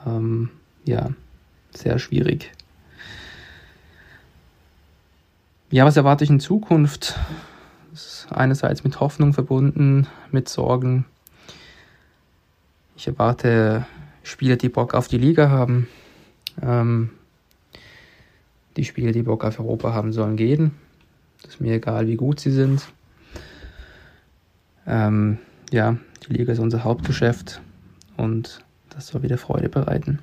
[0.07, 0.51] Ähm,
[0.85, 1.11] ja,
[1.73, 2.53] sehr schwierig.
[5.75, 7.19] Ja, was erwarte ich in Zukunft?
[7.91, 11.05] Das ist einerseits mit Hoffnung verbunden, mit Sorgen.
[12.97, 13.85] Ich erwarte
[14.23, 15.89] Spieler, die Bock auf die Liga haben.
[16.63, 17.11] Ähm,
[18.77, 20.77] die Spieler, die Bock auf Europa haben, sollen gehen.
[21.43, 22.87] Das ist mir egal, wie gut sie sind.
[24.87, 25.39] Ähm,
[25.73, 27.61] ja, die Liga ist unser Hauptgeschäft
[28.17, 30.21] und das soll wieder Freude bereiten.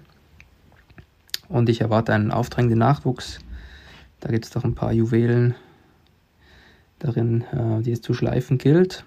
[1.49, 3.41] Und ich erwarte einen aufdrängenden Nachwuchs.
[4.21, 5.55] Da gibt es doch ein paar Juwelen
[6.99, 9.03] darin, äh, die es zu schleifen gilt.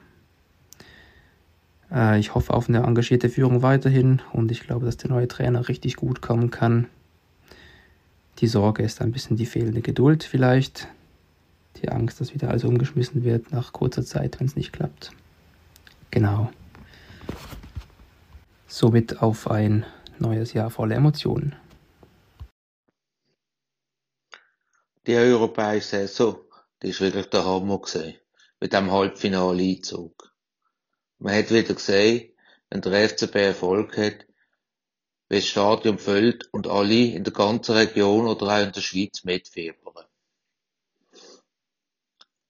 [1.90, 5.68] Äh, ich hoffe auf eine engagierte Führung weiterhin und ich glaube, dass der neue Trainer
[5.68, 6.88] richtig gut kommen kann.
[8.40, 10.88] Die Sorge ist ein bisschen die fehlende Geduld vielleicht.
[11.82, 15.12] Die Angst, dass wieder alles umgeschmissen wird nach kurzer Zeit, wenn es nicht klappt.
[16.10, 16.50] Genau.
[18.66, 19.84] Somit auf ein
[20.18, 21.54] neues Jahr voller Emotionen.
[25.06, 26.38] Die europäische Saison,
[26.82, 28.18] die ist wirklich der Hammer gesehen.
[28.58, 30.34] Mit dem Halbfinale-Einzug.
[31.18, 32.32] Man hat wieder gesehen,
[32.70, 34.26] wenn der FCB Erfolg hat,
[35.28, 39.24] wie das Stadion füllt und alle in der ganzen Region oder auch in der Schweiz
[39.24, 40.06] mitfiebern.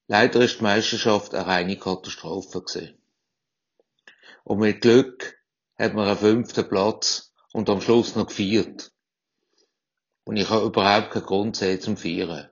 [0.06, 3.02] Leider ist die Meisterschaft eine reine Katastrophe gewesen.
[4.44, 5.42] Und mit Glück
[5.76, 8.93] hat man einen fünften Platz und am Schluss noch gefeiert.
[10.24, 12.48] Und ich habe überhaupt keinen Grund gesehen zum Feiern.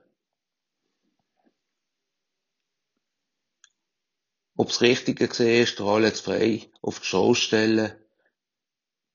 [4.55, 7.91] Ob's Richtige gesehen ist, jetzt frei auf die Show stellen,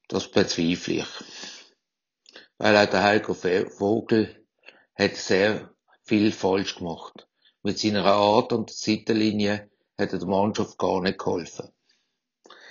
[0.08, 1.06] das bezweifle ich.
[2.58, 4.44] Weil auch der Heiko Vogel
[4.96, 7.28] hat sehr viel falsch gemacht.
[7.62, 11.70] Mit seiner Art und Seitenlinie hat er der Mannschaft gar nicht geholfen.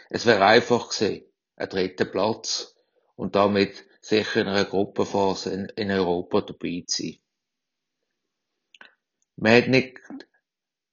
[0.10, 1.24] Es wäre einfach gewesen,
[1.56, 2.76] ein dritter Platz
[3.16, 7.18] und damit sicher in einer Gruppenphase in, in Europa dabei zu sein.
[9.36, 10.00] Man hat nicht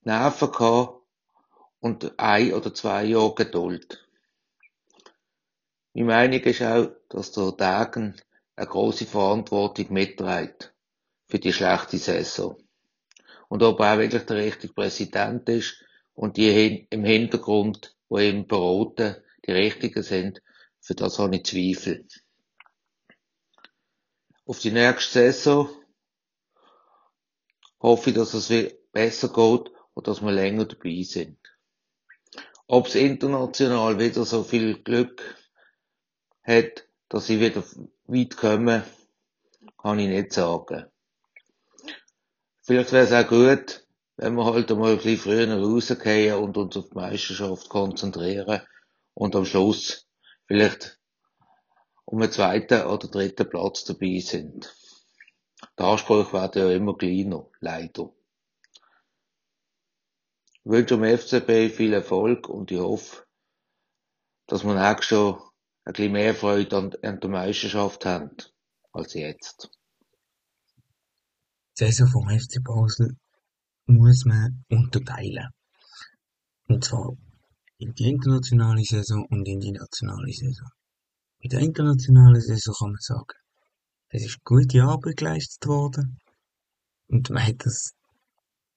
[0.02, 1.00] Nerven gehabt
[1.80, 4.06] und ein oder zwei Jahre Geduld.
[5.94, 8.16] Meine Meinung ist auch, dass der Dagen
[8.56, 10.74] eine große Verantwortung mitträgt
[11.28, 12.56] für die schlechte Saison.
[13.48, 19.16] Und ob er wirklich der richtige Präsident ist und die im Hintergrund, wo ihm beraten,
[19.46, 20.42] die richtigen sind,
[20.80, 22.06] für das habe ich Zweifel.
[24.46, 25.70] Auf die nächste Saison
[27.80, 28.48] hoffe ich, dass es
[28.92, 31.38] besser geht und dass wir länger dabei sind.
[32.66, 35.22] Ob es international wieder so viel Glück
[36.42, 37.64] hat, dass sie wieder
[38.06, 38.82] weit kommen,
[39.78, 40.86] kann ich nicht sagen.
[42.60, 46.76] Vielleicht wäre es auch gut, wenn wir halt einmal ein bisschen früher rausgehen und uns
[46.76, 48.60] auf die Meisterschaft konzentrieren
[49.14, 50.06] und am Schluss
[50.46, 50.98] vielleicht
[52.14, 54.72] um einen zweiten oder dritten Platz dabei sind.
[55.76, 58.12] Der Anspruch wird ja immer kleiner, leider.
[60.52, 63.24] Ich wünsche dem FCB viel Erfolg und ich hoffe,
[64.46, 65.52] dass wir nächstes Jahr
[65.86, 68.36] ein bisschen mehr Freude an, an der Meisterschaft haben
[68.92, 69.70] als jetzt.
[71.80, 73.16] Die Saison vom FC Basel
[73.86, 75.48] muss man unterteilen.
[76.68, 77.16] Und zwar
[77.78, 80.70] in die internationale Saison und in die nationale Saison.
[81.44, 83.38] In der internationalen Saison kann man sagen,
[84.08, 86.18] es ist gute Arbeit geleistet worden
[87.08, 87.92] und man hat das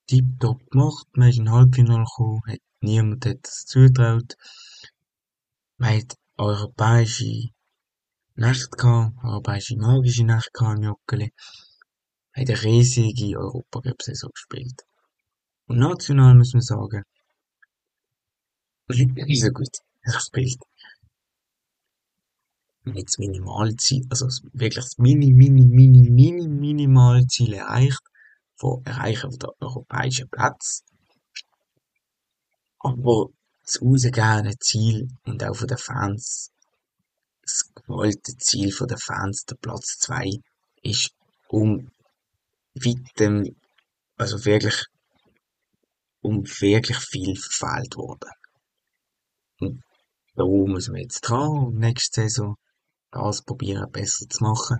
[0.05, 1.07] tiptop gemacht.
[1.13, 4.35] Man ist in Halbfinale gekommen, hat, niemand hat das zutraut.
[5.77, 7.51] Man hat europäische
[8.35, 11.31] Nächte gehabt, europäische magische Nächte gehabt im Joggeli.
[12.35, 14.81] Man hat eine riesige Europacup-Saison gespielt.
[15.67, 17.03] Und national muss man sagen,
[18.89, 20.59] nicht so gut gespielt.
[22.93, 28.01] Das Minimalziel, also wirklich das Mini, Mini, Mini, Mini, Minimalziel erreicht,
[28.55, 30.83] von Erreichen der europäischen Platz.
[32.79, 33.27] Aber
[33.63, 36.51] das rausgegebene Ziel und auch von den Fans,
[37.41, 40.39] das gewollte Ziel von den Fans, der Platz 2,
[40.83, 41.11] ist
[41.49, 41.91] um
[42.75, 43.55] weitem,
[44.17, 44.85] also wirklich,
[46.21, 48.31] um wirklich viel verfehlt worden.
[49.59, 49.83] Und
[50.35, 52.57] da muss man jetzt dran nächste Saison
[53.17, 54.79] das probieren besser zu machen.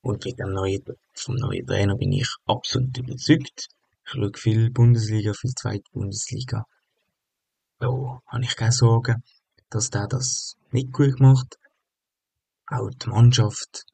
[0.00, 0.82] Und mit dem neuen,
[1.14, 3.68] vom neuen Trainer bin ich absolut überzeugt.
[4.04, 6.64] Ich schaue viel Bundesliga, viel zweite Bundesliga.
[7.78, 7.88] Da
[8.26, 9.22] habe ich keine Sorgen,
[9.70, 11.58] dass der das nicht gut macht.
[12.66, 13.84] Auch die Mannschaft,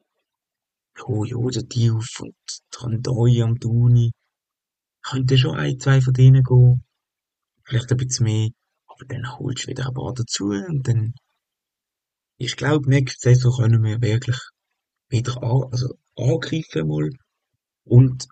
[0.97, 2.35] ja, ja, der Diouf und
[2.73, 4.11] der Randoi am Tuni,
[5.01, 6.83] könnte schon ein, zwei von denen gehen.
[7.63, 8.49] Vielleicht ein bisschen mehr.
[8.87, 11.13] Aber dann holst du wieder ein paar dazu und dann,
[12.37, 14.37] ich glaube, nächste Saison können wir wirklich
[15.09, 17.09] wieder an, also angreifen mal
[17.85, 18.27] und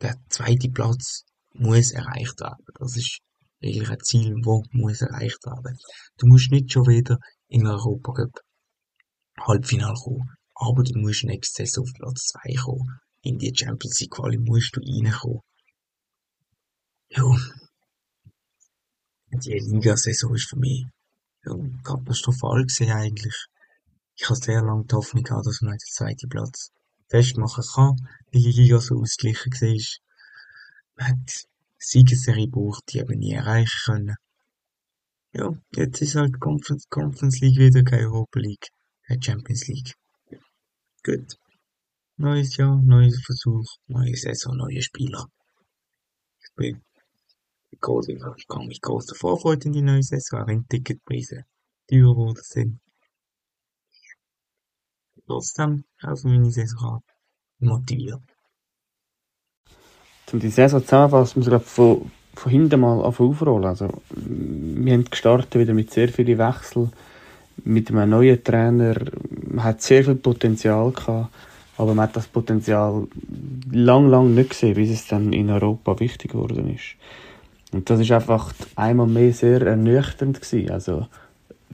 [0.00, 2.64] der zweite Platz muss erreicht werden.
[2.78, 3.20] Das ist
[3.62, 5.78] eigentlich ein Ziel, das muss erreicht werden.
[6.18, 8.40] Du musst nicht schon wieder in den Europacup
[9.40, 13.00] Halbfinale kommen, aber du musst nächste Saison auf Platz 2 kommen.
[13.22, 15.40] In die Champions League Quali musst du reinkommen.
[17.08, 17.24] Ja.
[19.32, 20.84] Die Liga-Saison ist für mich
[21.82, 23.46] katastrophal gesehen eigentlich.
[24.16, 26.70] Ich habe sehr lange die Hoffnung gehabt, dass man den zweiten Platz
[27.08, 27.96] festmachen kann,
[28.32, 29.84] weil die Liga so ausgeglichen war.
[30.96, 31.44] Man hat
[31.78, 34.16] Siegesserie gebraucht, die eben nie erreichen können.
[35.32, 38.68] Ja, jetzt ist halt Conference, Conference League wieder keine Europa League,
[39.06, 39.94] keine Champions League.
[41.02, 41.36] Gut.
[42.16, 45.26] Neues Jahr, neuer Versuch, neue Saison, neue Spieler.
[46.40, 46.84] Ich bin
[47.80, 51.44] groß, ich kann mich groß davor freuen in die neue Saison, auch wenn Ticketpreise
[51.88, 52.80] teurer geworden sind.
[55.26, 57.02] Trotzdem, auch für meine Saison
[57.58, 58.22] motiviert.
[60.32, 63.64] Um die Saison zusammenzufassen, muss ich glaube von, von hinten mal aufrollen.
[63.64, 66.92] Also, wir haben gestartet wieder mit sehr vielen Wechseln,
[67.64, 68.96] mit einem neuen Trainer.
[69.30, 71.32] Man hat sehr viel Potenzial gehabt,
[71.76, 73.06] aber man hat das Potenzial
[73.70, 76.96] lang, lang nicht gesehen, bis es dann in Europa wichtig geworden ist.
[77.72, 80.70] Und das ist einfach einmal mehr sehr ernüchternd gewesen.
[80.70, 81.06] Also,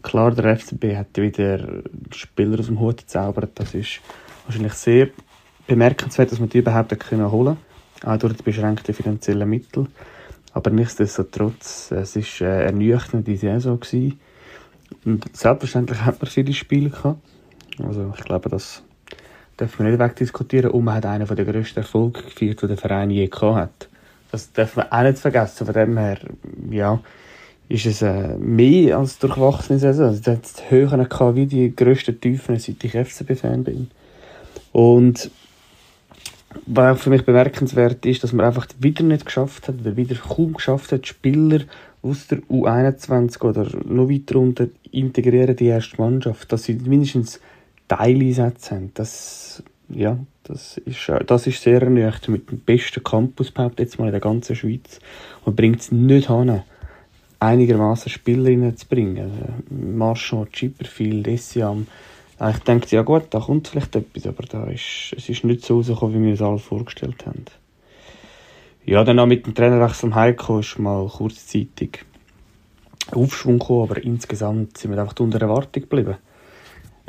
[0.02, 3.50] klar, der FCB hat wieder Spieler aus dem Hut gezaubert.
[3.56, 4.00] Das ist
[4.46, 5.08] wahrscheinlich sehr
[5.66, 7.56] bemerkenswert, dass man die überhaupt können holen
[8.04, 9.86] auch durch die beschränkten finanziellen Mittel.
[10.52, 13.78] Aber nichtsdestotrotz, es war eine ernüchternde Saison.
[13.78, 14.18] Gewesen.
[15.04, 17.20] Und selbstverständlich hat man viele Spiele gehabt.
[17.82, 18.82] Also ich glaube, das
[19.58, 20.70] dürfen wir nicht wegdiskutieren.
[20.70, 23.88] Und man hat einen der grössten Erfolge gefeiert, die der Verein je gehabt hat.
[24.32, 25.66] Das darf man auch nicht vergessen.
[25.66, 26.18] Von dem her,
[26.70, 27.00] ja,
[27.68, 30.06] ist es äh, mehr als durchwachsene Saison.
[30.06, 33.90] Also, es hat gehabt wie die grössten Tiefen, seit ich FCB-Fan bin.
[34.72, 35.30] Und
[36.66, 40.16] was auch für mich bemerkenswert ist, dass man einfach wieder nicht geschafft hat, oder wieder
[40.16, 41.60] kaum geschafft hat, Spieler
[42.02, 47.40] aus der U21 oder noch weiter unter integrieren die erste Mannschaft, dass sie mindestens
[47.88, 48.90] Teileinsätze haben.
[48.94, 54.12] Das, ja, das ist, das ist sehr ernüchternd mit dem besten Campus jetzt mal in
[54.12, 55.00] der ganzen Schweiz
[55.44, 56.62] und bringt es nicht hin,
[57.38, 59.18] einigermaßen Spieler zu bringen.
[59.18, 61.86] Also, Chipperfield, Essiam,
[62.48, 65.76] ich dachte, ja gut, da kommt vielleicht etwas, aber da ist, es ist nicht so
[65.76, 67.44] rausgekommen, wie wir es alle vorgestellt haben.
[68.86, 72.04] Ja, dann auch mit dem Trainerwechsel Heiko ist mal kurzzeitig
[73.12, 76.16] Aufschwung gekommen, aber insgesamt sind wir einfach unter Erwartung geblieben.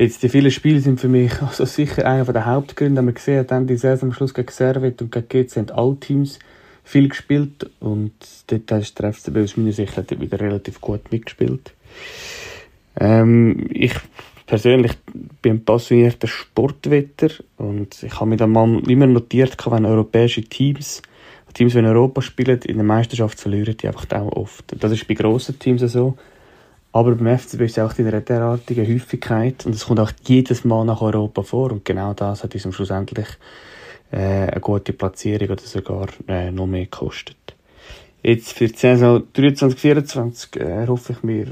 [0.02, 3.46] Jetzt, die vielen Spiele sind für mich also sicher einer der Hauptgründe, haben wir gesehen
[3.46, 6.40] dann die Saison am Schluss gegen Servet und gegen GC haben alle Teams
[6.84, 8.12] viel gespielt und
[8.48, 11.76] dort ist der FCB aus meiner Sicht wieder relativ gut mitgespielt.
[13.00, 13.94] Ähm, ich
[14.48, 14.94] persönlich
[15.40, 21.04] bin ein passionierter Sportwetter und ich habe mir dann mal immer notiert, wenn europäische Teams,
[21.54, 24.66] Teams, die in Europa spielen, in der Meisterschaft verlieren die einfach auch oft.
[24.80, 26.18] Das ist bei grossen Teams so.
[26.94, 30.66] Aber beim FCB ist es auch in einer derartigen Häufigkeit und es kommt auch jedes
[30.66, 33.28] Mal nach Europa vor und genau das hat uns schlussendlich
[34.12, 37.38] äh, eine gute Platzierung oder sogar äh, noch mehr gekostet.
[38.24, 41.48] Jetzt für die Saison 23, 24 äh, hoffe ich mir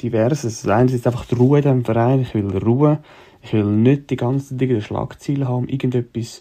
[0.00, 0.62] diverses.
[0.62, 2.22] Das eine ist einfach die Ruhe in diesem Verein.
[2.22, 3.00] Ich will Ruhe.
[3.42, 6.40] Ich will nicht die ganze Zeit Schlagziele haben, irgendetwas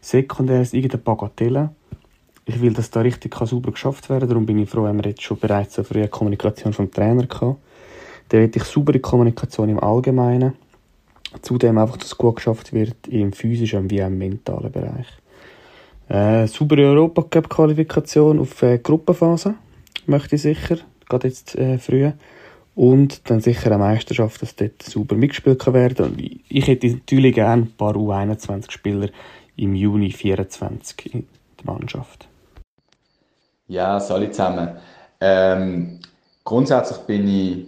[0.00, 1.70] Sekundäres, irgendeine Bagatelle.
[2.46, 5.22] Ich will, dass da richtig sauber geschafft werden Darum bin ich froh, wenn wir jetzt
[5.22, 7.56] schon bereits eine frühe Kommunikation vom Trainer hatten.
[8.28, 10.54] Dann will ich saubere Kommunikation im Allgemeinen.
[11.42, 15.06] Zudem einfach, dass gut geschafft wird im physischen wie auch im mentalen Bereich.
[16.08, 19.54] Äh, saubere Europacup-Qualifikation auf äh, Gruppenphase
[20.06, 20.76] möchte ich sicher,
[21.08, 22.10] gerade jetzt äh, früh.
[22.74, 26.06] Und dann sicher eine Meisterschaft, dass dort sauber mitgespielt kann werden.
[26.06, 29.08] Und ich hätte natürlich gerne ein paar U21-Spieler
[29.56, 31.26] im Juni 2024 in
[31.58, 32.28] der Mannschaft.
[33.68, 34.76] Ja, alle zusammen.
[35.20, 36.00] Ähm,
[36.44, 37.66] grundsätzlich bin ich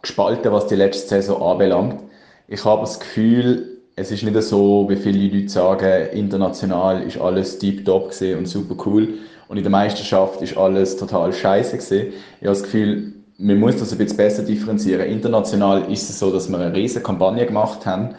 [0.00, 2.00] gespalten, was die letzte Saison anbelangt.
[2.48, 7.58] Ich habe das Gefühl, es ist nicht so, wie viele Leute sagen, international ist alles
[7.58, 11.76] deep-top und super cool und in der Meisterschaft ist alles total scheiße.
[11.76, 15.06] Ich habe das Gefühl, man muss das ein bisschen besser differenzieren.
[15.08, 18.14] International ist es so, dass wir eine riesige Kampagne gemacht haben.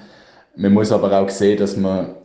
[0.56, 2.23] Man muss aber auch sehen, dass wir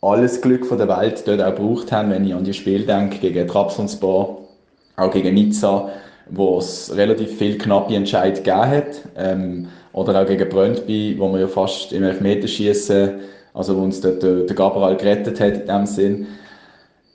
[0.00, 3.18] alles Glück von der Welt dort auch gebraucht haben, wenn ich an die Spiel denke,
[3.18, 4.48] gegen Trabzonspor,
[4.96, 5.90] auch gegen Nizza,
[6.30, 9.02] wo es relativ viel knappe Entscheid gegeben hat.
[9.16, 13.20] Ähm, oder auch gegen Brøndby, wo wir ja fast im Elfmeterschießen,
[13.54, 16.26] also wo uns dort der, der Gabriel gerettet hat in dem Sinn.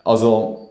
[0.04, 0.70] Also,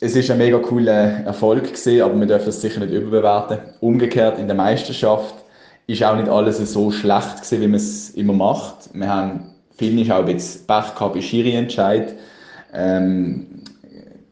[0.00, 3.58] es ist ein mega cooler Erfolg gewesen, aber wir dürfen es sicher nicht überbewerten.
[3.80, 5.34] Umgekehrt in der Meisterschaft
[5.88, 8.90] ist auch nicht alles so schlecht gewesen, wie man es immer macht.
[8.92, 9.47] Wir haben,
[9.78, 12.14] finde ich, auch bisschen Pech gehabt bei Schiri-Entscheid.
[12.74, 13.46] ähm,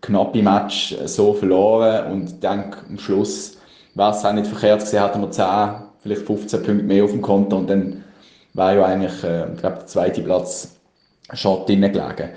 [0.02, 3.56] knappe Match so verloren und denke, am Schluss
[3.94, 5.46] es auch nicht verkehrt gewesen, hätten wir 10,
[6.02, 8.04] vielleicht 15 Punkte mehr auf dem Konto und dann
[8.52, 10.76] wäre ja eigentlich, äh, ich glaube, der zweite Platz
[11.32, 12.30] schon drinnen gelegen.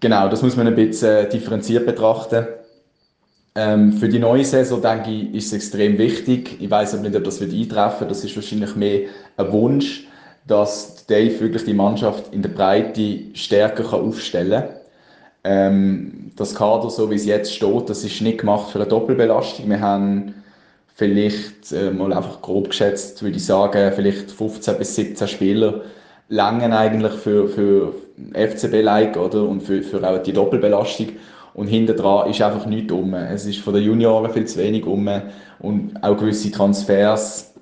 [0.00, 2.46] Genau, das muss man ein bisschen differenziert betrachten.
[3.54, 6.60] Ähm, für die neue Saison, denke ich, ist es extrem wichtig.
[6.60, 8.08] Ich weiß aber nicht, ob das wird eintreffen.
[8.08, 10.08] Das ist wahrscheinlich mehr ein Wunsch,
[10.46, 14.74] dass Dave wirklich die Mannschaft in der Breite stärker kann aufstellen kann.
[15.44, 19.68] Ähm, das Kader, so wie es jetzt steht, das ist nicht gemacht für eine Doppelbelastung.
[19.68, 20.34] Wir haben
[20.94, 25.82] vielleicht, äh, mal einfach grob geschätzt, würde ich sagen, vielleicht 15 bis 17 Spieler
[26.28, 27.94] langen eigentlich für, für
[28.32, 29.42] FCB-like, oder?
[29.42, 31.08] Und für, für auch die Doppelbelastung.
[31.52, 33.14] Und hinter dran ist einfach nichts um.
[33.14, 35.08] Es ist von den Junioren viel zu wenig um.
[35.60, 37.53] Und auch gewisse Transfers,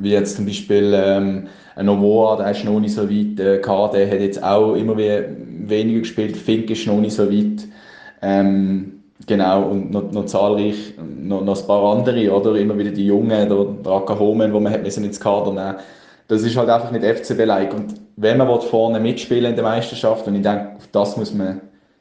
[0.00, 3.38] wie jetzt zum Beispiel ähm, ein Novoa, der ist noch nicht so weit.
[3.38, 5.24] Der KD hat jetzt auch immer wie
[5.68, 6.36] weniger gespielt.
[6.36, 7.66] Fink ist noch nicht so weit.
[8.22, 12.56] Ähm, genau, und noch, noch zahlreich, noch, noch ein paar andere, oder?
[12.56, 15.76] Immer wieder die Jungen, der, der Aka Homen, wo man hat müssen ins Kader nehmen
[16.28, 17.72] Das ist halt einfach nicht FCB-like.
[17.74, 21.60] Und wenn man vorne mitspielen in der Meisterschaft, und ich denke, auf das muss man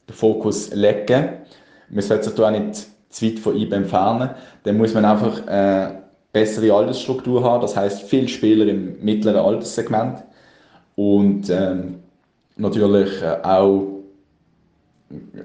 [0.10, 1.30] den Fokus legen.
[1.89, 4.32] Man sollte sich auch nicht zu weit von ihm entfernen.
[4.64, 5.89] Dann muss man einfach äh,
[6.32, 10.24] bessere Altersstruktur haben, das heißt viele Spieler im mittleren Alterssegment.
[10.96, 12.00] Und ähm,
[12.58, 14.00] natürlich äh, auch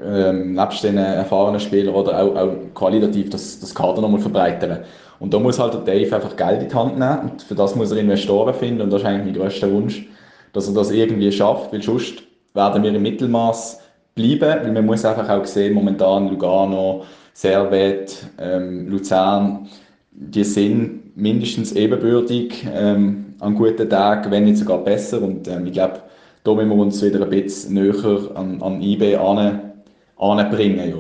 [0.05, 4.81] ähm, nebst den erfahrenen Spielern oder auch, auch qualitativ das, das Kader nochmal verbreitern.
[5.21, 7.31] Und da muss halt der Dave einfach Geld in die Hand nehmen.
[7.31, 8.83] Und für das muss er Investoren finden.
[8.83, 10.07] Und das ist eigentlich mein grösster Wunsch,
[10.53, 12.23] dass er das irgendwie schafft, weil sonst
[12.53, 13.81] werden wir im Mittelmaß
[14.15, 19.69] bleiben, weil man muss einfach auch sehen, momentan Lugano, Servet, ähm, Luzern,
[20.15, 25.73] die sind mindestens ebenbürtig ähm, an guten Tagen, wenn nicht sogar besser und ähm, ich
[25.73, 26.03] glaube,
[26.45, 29.73] da müssen wir uns wieder ein bisschen näher an, an IB an,
[30.17, 30.95] anbringen.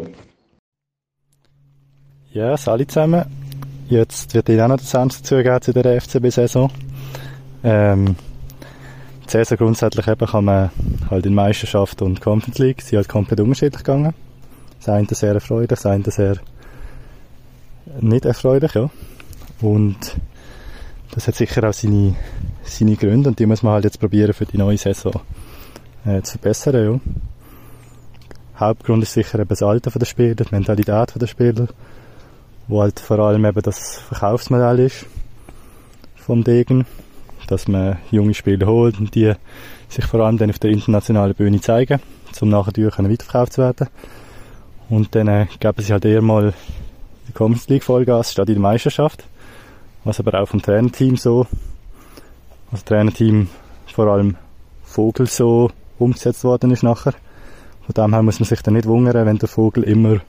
[2.32, 2.50] Ja.
[2.50, 3.24] ja, alle zusammen.
[3.88, 6.70] Jetzt wird Ihnen auch noch der Senf dazugeben zu der FCB-Saison.
[7.62, 8.16] Ähm,
[9.26, 10.70] die Saison grundsätzlich eben kann man
[11.10, 14.14] halt in Meisterschaft und Conference League, sie halt komplett unterschiedlich gegangen.
[14.78, 16.36] Das eine sehr erfreulich, das eine sehr
[18.00, 18.90] nicht erfreulich, ja.
[19.60, 20.16] Und
[21.12, 22.14] das hat sicher auch seine,
[22.62, 25.20] seine Gründe und die muss man halt jetzt probieren für die neue Saison
[26.04, 27.00] äh, zu verbessern, ja.
[28.58, 31.68] Hauptgrund ist sicher eben das Alter der Spieler, die Mentalität der Spieler,
[32.68, 35.06] wo halt vor allem eben das Verkaufsmodell ist
[36.16, 36.86] vom Degen
[37.46, 39.32] dass man junge Spieler holt und die
[39.88, 42.00] sich vor allem dann auf der internationalen Bühne zeigen,
[42.40, 43.88] um nachher weiterverkauft zu werden.
[44.88, 46.52] Und dann äh, geben sie halt eher mal
[47.28, 49.24] die Conference League Vollgas statt in der Meisterschaft.
[50.04, 51.48] Was aber auch vom Trainerteam so, also
[52.72, 53.48] das Trainerteam
[53.86, 54.36] vor allem
[54.82, 57.14] Vogel so umgesetzt worden ist nachher.
[57.86, 60.20] Von dem her muss man sich dann nicht wundern, wenn der Vogel immer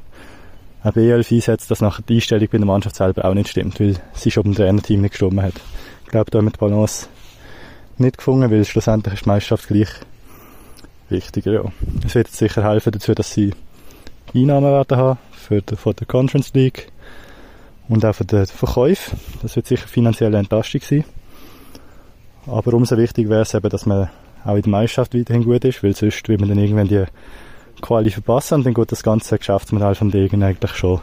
[0.83, 3.95] ein B11 einsetzt, dass nachher die Einstellung bei der Mannschaft selber auch nicht stimmt, weil
[4.13, 5.55] sie schon beim Trainerteam nicht gestimmt hat.
[6.03, 7.07] Ich glaube, da haben wir die Balance
[7.97, 9.89] nicht gefunden, weil schlussendlich ist die Meisterschaft gleich
[11.09, 11.53] wichtiger.
[11.53, 11.63] Ja.
[12.05, 13.53] Es wird sicher helfen dazu, dass sie
[14.33, 16.91] Einnahmen werden haben für die, von der Conference League
[17.87, 19.15] und auch für den Verkauf.
[19.41, 21.03] Das wird sicher finanzielle Entlastung sein.
[22.47, 24.09] Aber umso wichtiger wäre es eben, dass man
[24.43, 27.05] auch in der Meisterschaft weiterhin gut ist, weil sonst will man dann irgendwann die
[27.81, 31.01] Quali verpassen und dann geht das ganze Geschäftsmodell von Degen eigentlich schon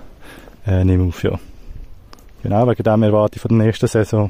[0.66, 1.22] äh, nicht mehr auf.
[1.22, 1.38] Ja.
[2.42, 4.28] Genau, wegen dem erwarte ich von der nächsten Saison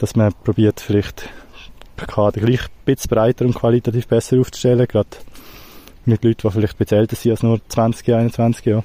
[0.00, 1.28] dass man probiert, vielleicht
[2.00, 5.08] den Kader gleich ein bisschen breiter und qualitativ besser aufzustellen, gerade
[6.04, 8.84] mit Leuten, die vielleicht ein sind als nur 20, 21 Jahre.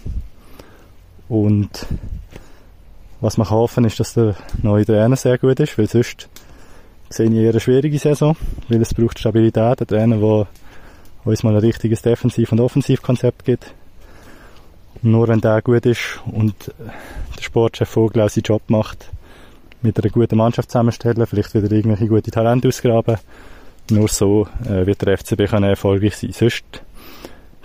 [1.28, 1.88] Und
[3.22, 6.30] was man hoffen ist, dass der neue Trainer sehr gut ist, weil sonst
[7.10, 8.36] sehe ich eher eine schwierige Saison,
[8.70, 10.48] weil es braucht Stabilität, ein Trainer, der
[11.24, 13.74] uns mal ein richtiges Defensiv- und Offensivkonzept gibt.
[15.02, 16.54] Nur wenn der gut ist und
[17.38, 19.10] der Sportchef Vogel auch seinen Job macht,
[19.82, 23.18] mit einer guten Mannschaft zusammenstellen, vielleicht wieder irgendwelche gute Talente ausgraben.
[23.92, 26.32] Nur so äh, wird der FCB können erfolgreich sein.
[26.32, 26.64] Sonst,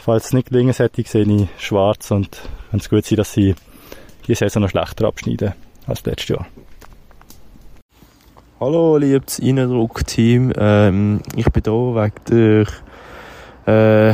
[0.01, 2.31] falls es nicht gelingen sollte, sehe ich schwarz und
[2.71, 3.55] kann es gut sein, dass sie
[4.27, 5.53] die Saison noch schlechter abschneiden
[5.87, 6.47] als letztes Jahr.
[8.59, 10.53] Hallo, liebes Innendruck-Team.
[10.57, 12.67] Ähm, ich bin hier wegen der,
[13.67, 14.11] äh,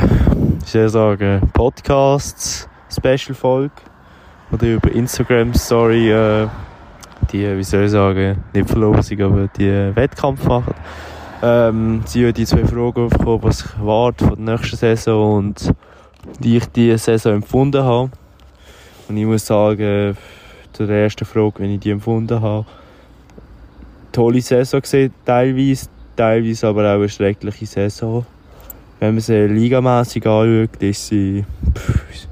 [0.63, 3.75] ich soll sagen, Podcasts, Special-Folge,
[4.53, 6.49] oder über Instagram-Story, äh,
[7.33, 10.75] die, wie soll ich sagen, nicht Verlosung, aber die Wettkampf machen.
[11.43, 15.75] Ähm, sie haben die zwei Fragen aufgekommen, was ich warte von der nächsten Saison und
[16.41, 18.11] wie ich diese Saison empfunden habe.
[19.09, 20.17] Und ich muss sagen,
[20.73, 22.67] zu der ersten Frage, wenn ich die empfunden habe,
[24.13, 28.25] tolle Saison gesehen, teilweise, teilweise aber auch eine schreckliche Saison.
[28.99, 32.27] wenn man sie ligamässig anschaut, ist sie, pff,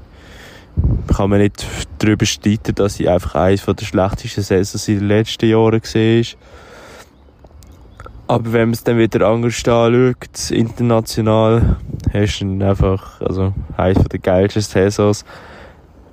[1.15, 1.65] kann man nicht
[1.99, 6.25] darüber streiten, dass sie einfach eines der schlechtesten Saisons in den letzten Jahren war.
[8.27, 11.77] Aber wenn man es dann wieder anders anschaut, international,
[12.11, 15.23] hast du dann einfach, also, eines der geilsten Saisons.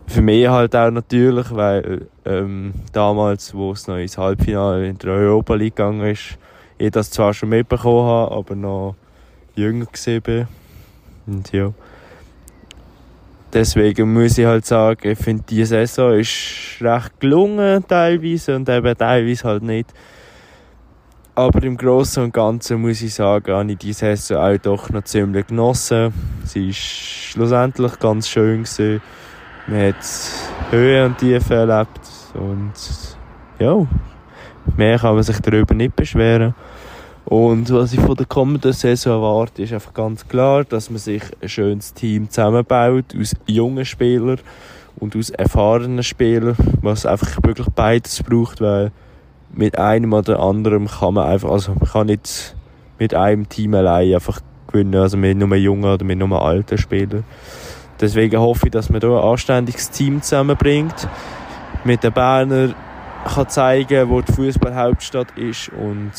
[0.07, 5.13] Für mich halt auch natürlich, weil, ähm, damals, wo es noch ins Halbfinale in der
[5.13, 6.37] Europa League gegangen ist,
[6.77, 8.95] ich das zwar schon mitbekommen habe, aber noch
[9.55, 10.49] jünger gesehen bin.
[11.27, 11.73] Und ja.
[13.55, 18.97] Deswegen muss ich halt sagen, ich finde, die Saison ist recht gelungen teilweise und eben
[18.99, 19.95] teilweise halt nicht.
[21.35, 25.05] Aber im Großen und Ganzen muss ich sagen, habe ich die Saison auch doch noch
[25.05, 26.13] ziemlich genossen.
[26.45, 28.65] Sie war schlussendlich ganz schön.
[28.65, 29.01] Gewesen.
[29.67, 30.05] Man hat
[30.71, 32.01] Höhe und Tiefe erlebt.
[32.35, 32.73] Und
[33.59, 33.87] ja,
[34.77, 36.55] mehr kann man sich darüber nicht beschweren.
[37.25, 41.23] Und was ich von der kommenden Saison erwarte, ist einfach ganz klar, dass man sich
[41.41, 44.41] ein schönes Team zusammenbaut aus jungen Spielern
[44.97, 48.93] und aus erfahrenen Spielern, was einfach wirklich beides braucht, weil
[49.55, 52.55] mit einem oder anderem kann man einfach, also man kann nicht
[52.99, 57.25] mit einem Team allein einfach gewinnen, also mit nur jungen oder mit nur alten Spielern.
[58.01, 61.09] Deswegen hoffe ich, dass man hier ein anständiges Team zusammenbringt,
[61.85, 62.75] mit den Berner
[63.25, 66.13] kann zeigen, wo die Fußballhauptstadt ist und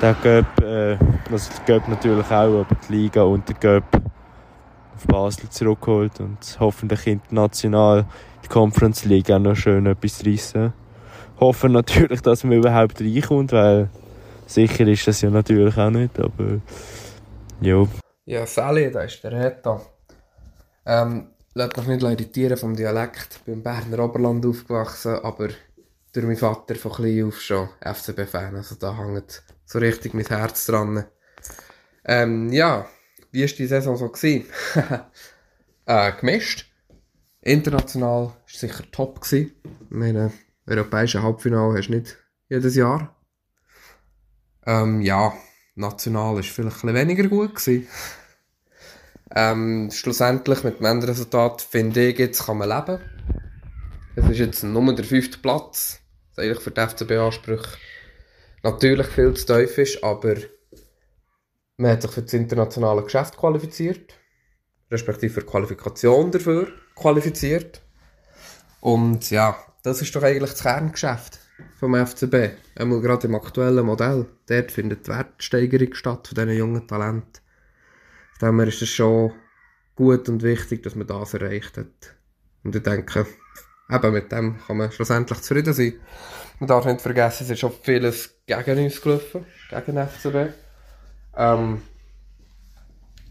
[0.00, 0.96] der Göpp, äh,
[1.30, 4.02] also der Göpp natürlich auch, aber die Liga und der Göpp
[4.96, 8.06] auf Basel zurückholt und hoffentlich international
[8.42, 10.72] die Conference League auch noch schön etwas reissen
[11.40, 13.88] hoffen natürlich, dass man überhaupt reinkommt, weil
[14.46, 16.60] sicher ist das ja natürlich auch nicht, aber
[17.60, 17.86] ja.
[18.26, 19.80] Ja, Sally, da ist der Retta.
[20.86, 23.36] Ähm, lasst mich nicht irritieren vom Dialekt.
[23.36, 25.48] Ich bin im Berner Oberland aufgewachsen, aber
[26.12, 28.56] durch meinen Vater von klein auf schon FCB-Fan.
[28.56, 31.04] Also da hängt so richtig mein Herz dran.
[32.04, 32.86] Ähm, ja,
[33.32, 34.08] wie war die Saison so?
[34.08, 34.46] Gewesen?
[35.86, 36.66] äh, gemischt.
[37.42, 39.20] International war sicher top.
[39.20, 39.52] Gewesen.
[39.64, 40.32] Ich meine,
[40.66, 42.16] europäische Halbfinale hast du nicht
[42.48, 43.14] jedes Jahr.
[44.66, 45.32] Ähm, ja,
[45.74, 47.54] national war vielleicht ein weniger gut.
[47.54, 47.88] Gewesen.
[49.34, 53.00] Ähm, schlussendlich mit dem Endresultat finde ich, jetzt kann man leben.
[54.16, 56.00] Es ist jetzt nur der fünfte Platz,
[56.30, 57.78] was eigentlich für die FCB-Ansprüche
[58.62, 60.34] natürlich viel zu tief ist, aber
[61.76, 64.14] man hat sich für das internationale Geschäft qualifiziert,
[64.90, 67.80] respektive für die Qualifikation dafür qualifiziert.
[68.80, 71.38] Und ja, das ist doch eigentlich das Kerngeschäft
[71.78, 72.56] vom FCB.
[72.76, 74.26] Einmal gerade im aktuellen Modell.
[74.46, 77.40] Dort findet die Wertsteigerung statt von diesen jungen Talenten.
[78.38, 79.32] Von dem ist es schon
[79.94, 82.16] gut und wichtig, dass man das erreicht hat.
[82.64, 83.26] Und ich denke,
[83.90, 85.94] eben mit dem kann man schlussendlich zufrieden sein.
[86.58, 90.54] Man darf nicht vergessen, es ist schon vieles gegen uns gelaufen, gegen den FCB.
[91.36, 91.82] Ähm,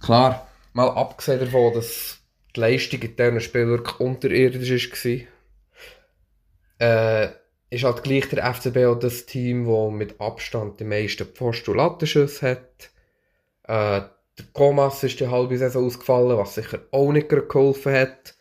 [0.01, 2.17] klar, mal abgesehen davon, dass
[2.55, 5.27] die Leistung in diesem Spiel wirklich unterirdisch war,
[6.79, 7.29] äh,
[7.69, 11.27] ist halt gleich der FCB auch das Team, das mit Abstand die meisten
[11.75, 12.89] Lattenschüsse hat.
[13.63, 14.07] Äh,
[14.37, 18.35] der Comas ist die halbe Saison ausgefallen, was sicher auch nicht geholfen hat.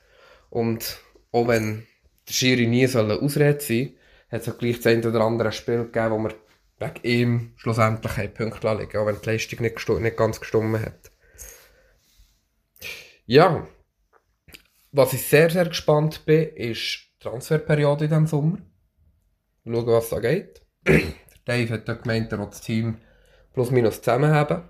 [0.50, 0.98] Und
[1.32, 1.86] auch wenn
[2.26, 3.94] der Schiri nie Ausrede sein
[4.30, 6.34] hat es auch gleich das eine oder andere Spiel gegeben, wo wir
[6.78, 11.10] wegen ihm schlussendlich Punkte liegen, auch wenn die Leistung nicht, nicht ganz gestummen hat.
[13.26, 13.66] Ja,
[14.92, 18.58] was ich sehr, sehr gespannt bin, ist Transferperiode in diesem Sommer.
[19.64, 20.62] Schauen, was da geht.
[21.44, 22.98] Dave hat ja gemeint, er will das Team
[23.52, 24.62] plus minus zusammenhaben.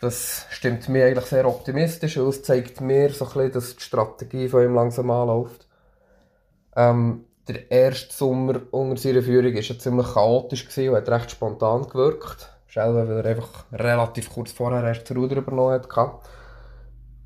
[0.00, 3.82] Das stimmt mir eigentlich sehr optimistisch, weil es zeigt mir so ein bisschen, dass die
[3.82, 5.66] Strategie von ihm langsam anläuft.
[6.76, 11.88] Ähm, der erste Sommer unter seiner Führung war ja ziemlich chaotisch und hat recht spontan
[11.88, 12.50] gewirkt.
[12.66, 16.20] Schnell, weil er einfach relativ kurz vorher erst das Ruder übernommen hat.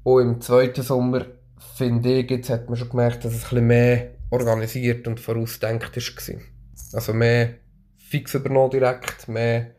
[0.04, 1.26] Und im zweiten Sommer
[1.76, 5.96] finde ich, jetzt hat man schon gemerkt, dass es ein bisschen mehr organisiert und vorausdenkt
[5.96, 6.40] war.
[6.92, 7.54] Also mehr
[7.96, 9.72] fix übernommen direkt, mehr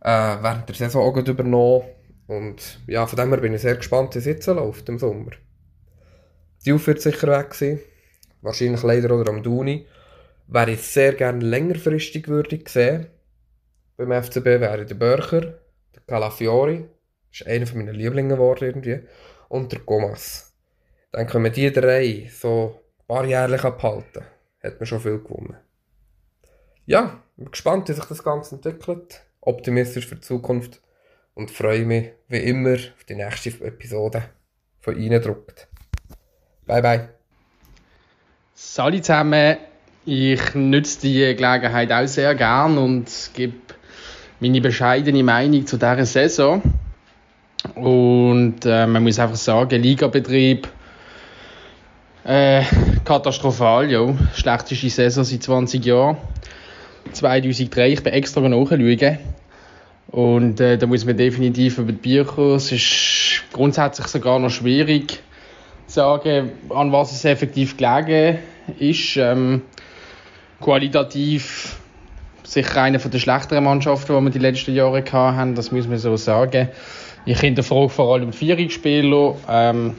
[0.00, 1.84] äh, während der Saison auch übernommen.
[2.26, 5.30] Und ja, von dem her bin ich sehr gespannt, wie es jetzt läuft im Sommer.
[6.64, 7.80] Die Auf wird sicher weg sein.
[8.42, 9.86] Wahrscheinlich leider oder am Duni.
[10.46, 13.08] Wer ich sehr gerne längerfristig würde sehen
[13.98, 16.88] beim FCB wäre der Börcher, der Calafiori,
[17.32, 19.00] ist einer meiner Lieblinge geworden irgendwie,
[19.48, 20.47] und der Gomas.
[21.12, 24.24] Dann können wir die drei so ein paar jährlich abhalten.
[24.62, 25.56] Hat man schon viel gewonnen.
[26.84, 29.22] Ja, ich bin gespannt, wie sich das Ganze entwickelt.
[29.40, 30.80] Optimistisch für die Zukunft.
[31.34, 34.24] Und freue mich, wie immer, auf die nächste Episode
[34.80, 35.68] von Ihnen druckt.
[36.66, 37.08] Bye, bye.
[38.54, 39.56] Salut zusammen.
[40.04, 43.54] Ich nutze die Gelegenheit auch sehr gern und gebe
[44.40, 46.62] meine bescheidene Meinung zu dieser Saison.
[47.74, 50.68] Und äh, man muss einfach sagen, Ligabetrieb
[52.28, 52.62] äh,
[53.04, 54.14] katastrophal, ja.
[54.34, 56.18] Schlechteste Saison seit 20 Jahren.
[57.12, 59.18] 2003, ich bin extra nachschauen.
[60.08, 62.56] Und äh, da muss man definitiv über die kommen.
[62.56, 65.20] Es ist grundsätzlich sogar noch schwierig
[65.86, 68.38] zu sagen, an was es effektiv gelegen
[68.78, 69.16] ist.
[69.16, 69.62] Ähm,
[70.60, 71.78] qualitativ
[72.42, 76.16] sicher eine der schlechteren Mannschaften, die wir die letzten Jahre hatten, das muss man so
[76.16, 76.68] sagen.
[77.24, 79.36] Ich hinterfrage vor allem die Vierungsspieler.
[79.48, 79.94] Ähm,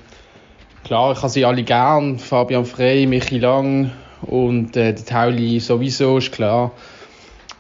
[0.90, 2.18] klar, ich habe sie alle gern.
[2.18, 3.92] Fabian Frey, Michi Lang
[4.24, 6.72] und äh, der Tauli sowieso, ist klar.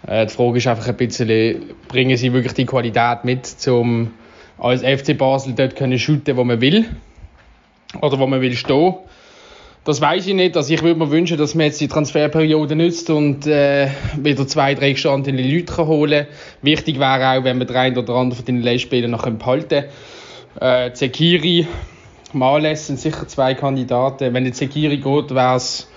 [0.07, 4.11] Äh, die Frage ist einfach ein bisschen, bringen sie wirklich die Qualität mit, um
[4.57, 6.85] als FC Basel dort können shooten, wo man will
[8.01, 8.95] oder wo man will stehen.
[9.85, 10.57] Das weiß ich nicht.
[10.57, 14.73] Also ich würde mir wünschen, dass man jetzt die Transferperiode nützt und äh, wieder zwei,
[14.73, 16.35] drei gestandene Leute holen kann.
[16.63, 19.83] Wichtig wäre auch, wenn man den einen oder anderen von den Leihspielern noch behalten
[20.59, 21.67] äh, Zekiri,
[22.33, 24.33] Males sind sicher zwei Kandidaten.
[24.33, 25.89] Wenn der Zekiri geht, wäre es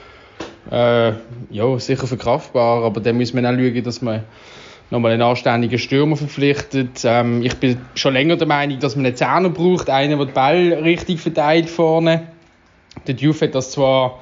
[0.71, 1.13] äh,
[1.51, 4.25] ja, sicher verkraftbar, aber dann muss man auch schauen, dass man
[4.91, 7.03] nochmal einen anständigen Stürmer verpflichtet.
[7.05, 10.35] Ähm, ich bin schon länger der Meinung, dass man einen Zehner braucht, einen, der den
[10.35, 12.29] Ball richtig verteilt vorne.
[13.07, 14.21] Der Diouf hat das zwar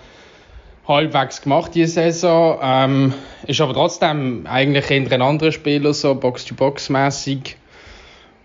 [0.86, 3.14] halbwegs gemacht diese Saison, ähm,
[3.46, 7.56] ist aber trotzdem eigentlich eher ein anderer Spieler, so Box-to-Box-mäßig.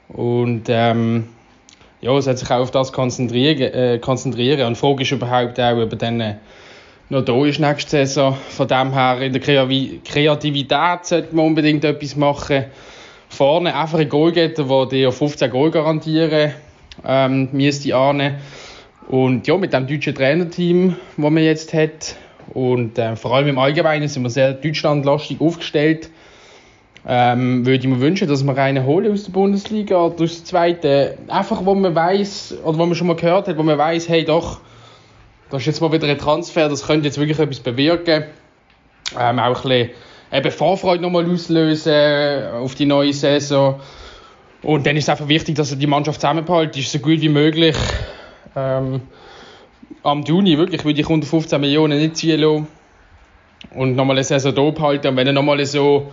[0.10, 1.30] Und ähm,
[2.06, 4.68] ja, es hat sich auch auf das konzentrieren, äh, konzentrieren.
[4.68, 6.36] Und die Frage ist überhaupt auch, ob er dann äh,
[7.10, 8.38] noch da ist nächste Saison.
[8.50, 12.66] Von dem her, in der Kreativität sollte man unbedingt etwas machen.
[13.30, 16.54] Vorne einfach einen Goalgetter, der dir 15 Goal garantieren
[17.04, 18.36] ähm, müsste ahnen.
[19.08, 22.18] Und ja, mit dem deutschen Trainerteam, das man jetzt hat,
[22.54, 26.12] und äh, vor allem im Allgemeinen sind wir sehr deutschlandlastig aufgestellt,
[27.08, 30.46] ähm, würde ich mir wünschen, dass wir einen holen aus der Bundesliga oder aus der
[30.46, 31.30] zweiten.
[31.30, 34.26] Einfach, wo man weiß oder wo man schon mal gehört hat, wo man weiß, hey
[34.26, 34.60] doch,
[35.52, 38.24] das ist jetzt mal wieder ein Transfer, das könnte jetzt wirklich etwas bewirken.
[39.20, 39.90] Ähm, auch ein bisschen
[40.34, 43.80] eben Vorfreude nochmal auslösen auf die neue Saison.
[44.64, 47.30] Und dann ist es einfach wichtig, dass er die Mannschaft zusammenhält, ist so gut wie
[47.30, 47.76] möglich.
[48.56, 49.02] Ähm,
[50.02, 52.68] am Juni wirklich würde ich unter 15 Millionen nicht ziehen lassen.
[53.76, 55.08] Und nochmal eine Saison da behalten.
[55.10, 56.12] Und wenn er nochmal so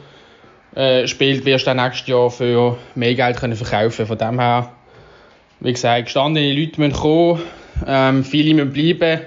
[0.75, 4.73] äh, spielt, wirst du dann nächstes Jahr für mehr Geld können verkaufen Von dem her,
[5.61, 7.43] wie gesagt, gestandene Leute müssen kommen,
[7.87, 9.20] ähm, viele müssen bleiben.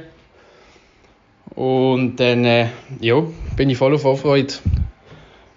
[1.56, 2.68] Und dann äh,
[3.00, 3.24] ja,
[3.56, 4.54] bin ich voll auf Vorfreude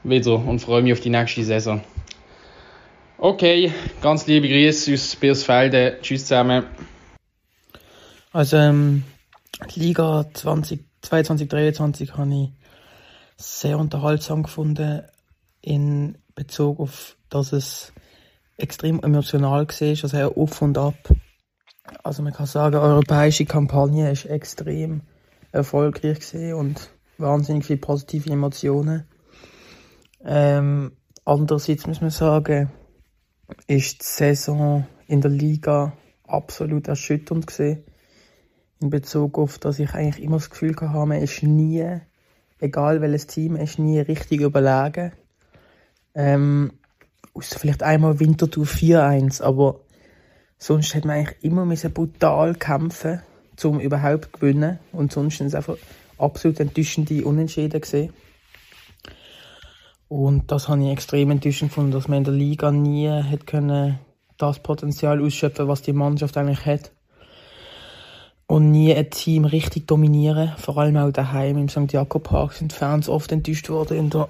[0.05, 1.81] wieder und freue mich auf die nächste Saison.
[3.19, 5.95] Okay, ganz liebe Grüße aus Biersfelden.
[6.03, 6.65] Tschüss zusammen.
[8.33, 9.03] Also ähm,
[9.75, 12.49] die Liga 20, 22, 23 habe ich
[13.37, 15.03] sehr unterhaltsam gefunden
[15.61, 17.93] in Bezug auf, dass es
[18.57, 20.97] extrem emotional war, also sehr auf und ab.
[22.03, 25.03] Also man kann sagen, die europäische Kampagne ist extrem
[25.53, 29.05] erfolgreich und wahnsinnig viele positive Emotionen.
[30.25, 30.93] Ähm,
[31.25, 32.71] andererseits muss man sagen,
[33.67, 35.93] ist die Saison in der Liga
[36.27, 37.85] absolut erschütternd gewesen.
[38.81, 42.01] In Bezug auf, dass ich eigentlich immer das Gefühl hatte, man ist nie,
[42.61, 45.13] egal welches Team, ist nie richtig überlegen.
[46.19, 46.73] Ähm,
[47.33, 49.79] außer vielleicht einmal Winterthur 4-1, aber
[50.59, 53.23] sonst hat man eigentlich immer müssen brutal kämpfen,
[53.63, 54.81] um überhaupt zu gewinnen.
[54.91, 55.77] Und sonst sind es einfach
[56.19, 58.13] absolut enttäuschende Unentschieden gesehen.
[60.09, 64.01] Und das habe ich extrem enttäuschend gefunden, dass man in der Liga nie hat können
[64.39, 66.91] das Potenzial ausschöpfen, was die Mannschaft eigentlich hat.
[68.49, 70.53] Und nie ein Team richtig dominieren.
[70.57, 71.93] Vor allem auch daheim im St.
[71.93, 74.29] Jakob Park sind Fans oft enttäuscht worden in der,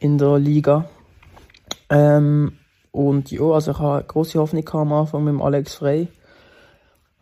[0.00, 0.88] in der Liga.
[1.88, 2.58] Ähm,
[2.90, 6.08] und ja, also ich habe große Hoffnung am Anfang mit dem Alex Frey.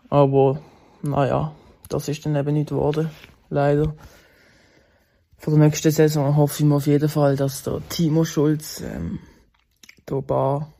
[0.09, 0.61] Aber
[1.03, 1.55] naja,
[1.89, 3.11] das ist dann eben nicht geworden.
[3.51, 3.95] Leider.
[5.37, 9.20] Für die nächste Saison hoffe ich mir auf jeden Fall, dass der Timo Schulz ähm,
[10.07, 10.72] da ein paar,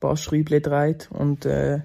[0.00, 1.80] paar Schräubchen dreht und äh,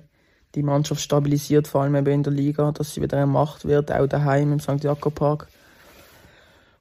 [0.55, 3.91] die Mannschaft stabilisiert, vor allem eben in der Liga, dass sie wieder eine Macht wird,
[3.91, 4.83] auch daheim im St.
[4.83, 5.47] Jakob Park.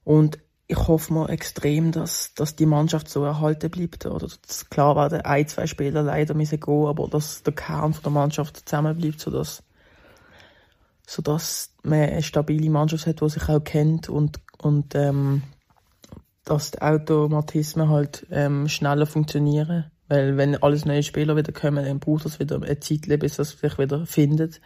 [0.04, 0.38] Und
[0.70, 4.04] ich hoffe mir extrem, dass, dass die Mannschaft so erhalten bleibt.
[4.04, 8.02] Oder dass, klar werden ein, zwei Spieler leider müssen gehen, aber dass der Kern von
[8.02, 9.62] der Mannschaft zusammenbleibt, sodass,
[11.06, 15.42] sodass man eine stabile Mannschaft hat, die sich auch kennt und, und ähm,
[16.44, 19.90] dass die Automatismen halt ähm, schneller funktionieren.
[20.08, 23.50] Weil wenn alles neue Spieler wieder kommen, dann braucht es wieder eine Zeit, bis das
[23.50, 24.60] sich wieder findet.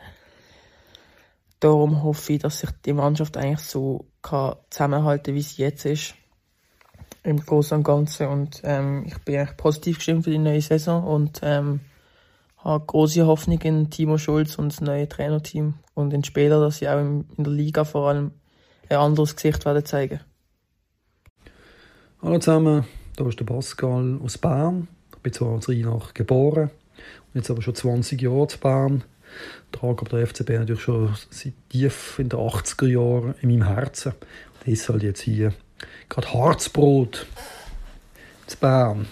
[1.63, 6.17] Darum hoffe ich, dass sich die Mannschaft eigentlich so kann zusammenhalten, wie sie jetzt ist.
[7.23, 8.27] Im Großen und Ganzen.
[8.27, 11.79] Und ähm, ich bin eigentlich positiv gestimmt für die neue Saison und ähm,
[12.59, 16.89] habe große Hoffnung in Timo Schulz und das neue Trainerteam und in Spieler, dass sie
[16.89, 18.33] auch in der Liga vor allem
[18.89, 20.19] ein anderes Gesicht werden zeigen.
[22.23, 24.89] Hallo zusammen, da ist der Pascal aus Bern.
[25.15, 26.73] Ich bin zwar als Rheinach geboren,
[27.35, 29.05] jetzt aber schon 20 Jahre in Bern.
[29.73, 34.13] Trage aber der FCB natürlich schon seit tief in den 80er Jahren in meinem Herzen.
[34.61, 35.53] Das ist halt jetzt hier
[36.09, 37.27] gerade Harzbrot
[38.51, 39.07] in Bern.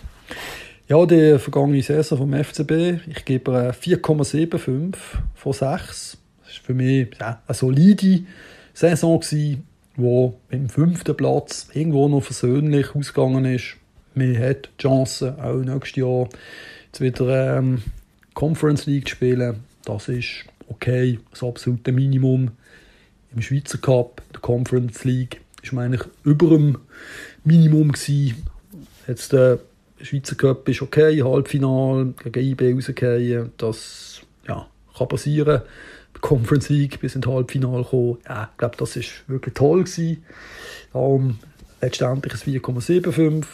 [0.88, 4.96] Ja, die vergangene Saison vom FCB, ich gebe 4,75
[5.34, 5.60] von 6.
[5.60, 8.24] Das war für mich ja, eine solide
[8.74, 9.66] Saison, gewesen,
[9.96, 13.76] wo im fünften Platz irgendwo noch versöhnlich ausgegangen ist.
[14.14, 16.28] Man hat die Chance, auch nächstes Jahr
[16.86, 17.82] jetzt wieder ähm,
[18.34, 19.62] Conference League zu spielen.
[19.84, 22.50] Das ist okay, das absolute Minimum.
[23.34, 26.78] Im Schweizer Cup, der Conference League, ist man eigentlich über dem
[27.44, 28.46] Minimum gewesen.
[29.06, 29.60] Jetzt der
[30.00, 34.66] Schweizer Cup ist okay, Halbfinale gegen IB rausgehen, das ja,
[34.96, 35.62] kann passieren.
[36.20, 40.24] Conference League bis ins Halbfinale kommen, ja, ich glaube, das ist wirklich toll gewesen.
[40.92, 41.38] Darum
[41.80, 43.46] letztendlich ein 4,75.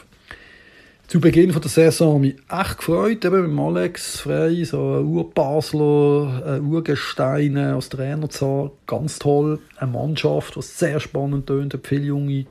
[1.09, 6.43] Zu Beginn von der Saison mich echt gefreut, eben mit Alex Frey, so ein Urbasler,
[6.45, 8.71] ein Urgestein als Trainer zu haben.
[8.89, 9.61] Ganz toll.
[9.77, 12.47] Eine Mannschaft, die sehr spannend tönt, viele junge,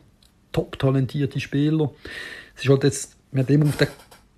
[0.54, 1.92] top talentierte Spieler.
[2.56, 3.90] Es ist halt jetzt, wir haben immer auf den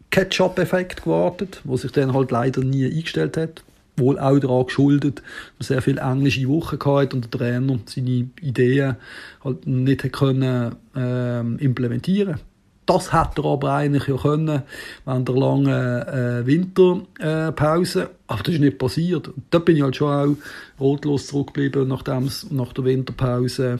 [0.10, 3.64] Ketchup-Effekt gewartet, wo sich dann halt leider nie eingestellt hat.
[3.98, 5.22] Wohl auch daran geschuldet,
[5.60, 8.96] dass er sehr viele englische Wochen hatte und der Trainer seine Ideen
[9.44, 12.40] halt nicht können, ähm, implementieren
[12.88, 14.64] das hätte er aber eigentlich ja können
[15.06, 18.10] während der langen äh, Winterpause.
[18.28, 19.30] Aber das ist nicht passiert.
[19.52, 20.36] Da bin ich halt schon auch
[20.80, 23.80] rotlos zurückgeblieben, nachdem es nach der Winterpause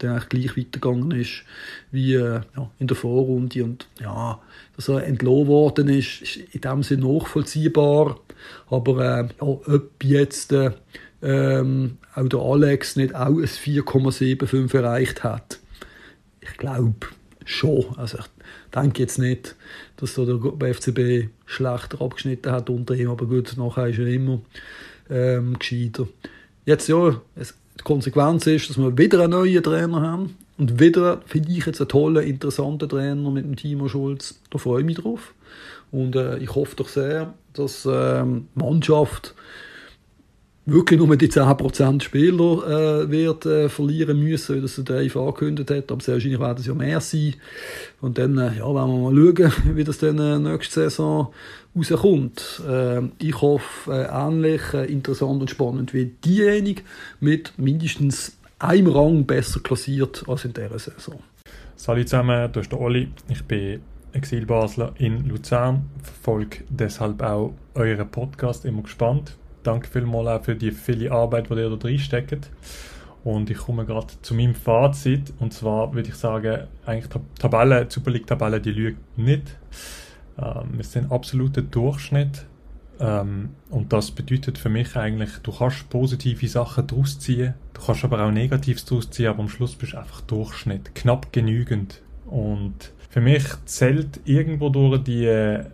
[0.00, 1.42] der eigentlich gleich weitergegangen ist
[1.90, 3.64] wie äh, ja, in der Vorrunde.
[3.64, 4.38] Und ja,
[4.76, 8.18] dass er entlohnt worden ist, ist in dem Sinne nachvollziehbar.
[8.68, 10.72] Aber äh, ja, ob jetzt äh,
[11.22, 15.58] ähm, auch der Alex nicht auch ein 4,75 erreicht hat,
[16.40, 16.94] ich glaube
[17.44, 17.86] schon.
[17.96, 18.18] Also
[18.76, 19.56] denke jetzt nicht,
[19.96, 24.40] dass da der FCB schlechter abgeschnitten hat unter ihm, aber gut, nachher ist er immer
[25.10, 26.06] ähm, gescheiter.
[26.64, 31.20] Jetzt ja, es, die Konsequenz ist, dass wir wieder einen neuen Trainer haben und wieder
[31.26, 34.40] finde ich jetzt einen tollen, interessanten Trainer mit dem Timo Schulz.
[34.50, 35.34] Da freue ich mich drauf
[35.92, 39.34] und äh, ich hoffe doch sehr, dass ähm, die Mannschaft
[40.66, 45.70] wirklich nur die 10% Spieler äh, wird äh, verlieren müssen, wie das der Dave angekündigt
[45.70, 45.92] hat.
[45.92, 47.34] Aber sehr wahrscheinlich werden es ja mehr sein.
[48.00, 51.32] Und dann äh, ja, werden wir mal schauen, wie das dann äh, nächste Saison
[51.76, 52.62] rauskommt.
[52.68, 56.82] Äh, ich hoffe, äh, ähnlich äh, interessant und spannend wie diejenige
[57.20, 61.20] mit mindestens einem Rang besser klassiert als in dieser Saison.
[61.76, 63.08] Salut zusammen, du bist der Oli.
[63.28, 63.80] Ich bin
[64.12, 69.36] Exilbasler in Luzern, verfolge deshalb auch euren Podcast immer gespannt
[69.66, 72.50] danke vielmals auch für die viele Arbeit, die ihr da reinsteckt.
[73.24, 75.32] Und ich komme gerade zu meinem Fazit.
[75.40, 79.56] Und zwar würde ich sagen, eigentlich die Tabelle, die Super League-Tabelle, die lügt nicht.
[80.38, 82.46] Ähm, wir sind absoluter Durchschnitt.
[83.00, 88.04] Ähm, und das bedeutet für mich eigentlich, du kannst positive Sachen daraus ziehen, du kannst
[88.04, 90.94] aber auch Negatives daraus ziehen, aber am Schluss bist du einfach Durchschnitt.
[90.94, 92.02] Knapp genügend.
[92.26, 95.64] Und für mich zählt irgendwo durch die äh,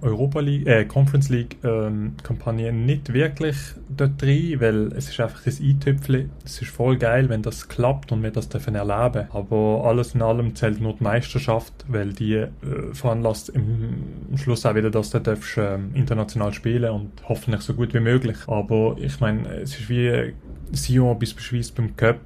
[0.00, 3.56] Europa League, äh, Conference League ähm, Kampagne nicht wirklich
[3.90, 6.30] dort rein, weil es ist einfach das i-Tüpfchen.
[6.42, 9.28] Es ist voll geil, wenn das klappt und wir das dürfen erleben.
[9.34, 12.48] Aber alles in allem zählt nur die Meisterschaft, weil die äh,
[12.94, 17.92] veranlasst im Schluss auch wieder, dass du darfst, äh, international spielen und hoffentlich so gut
[17.92, 18.38] wie möglich.
[18.46, 20.32] Aber ich meine, es ist wie
[20.72, 22.20] Sion bis beschweißt beim Cup.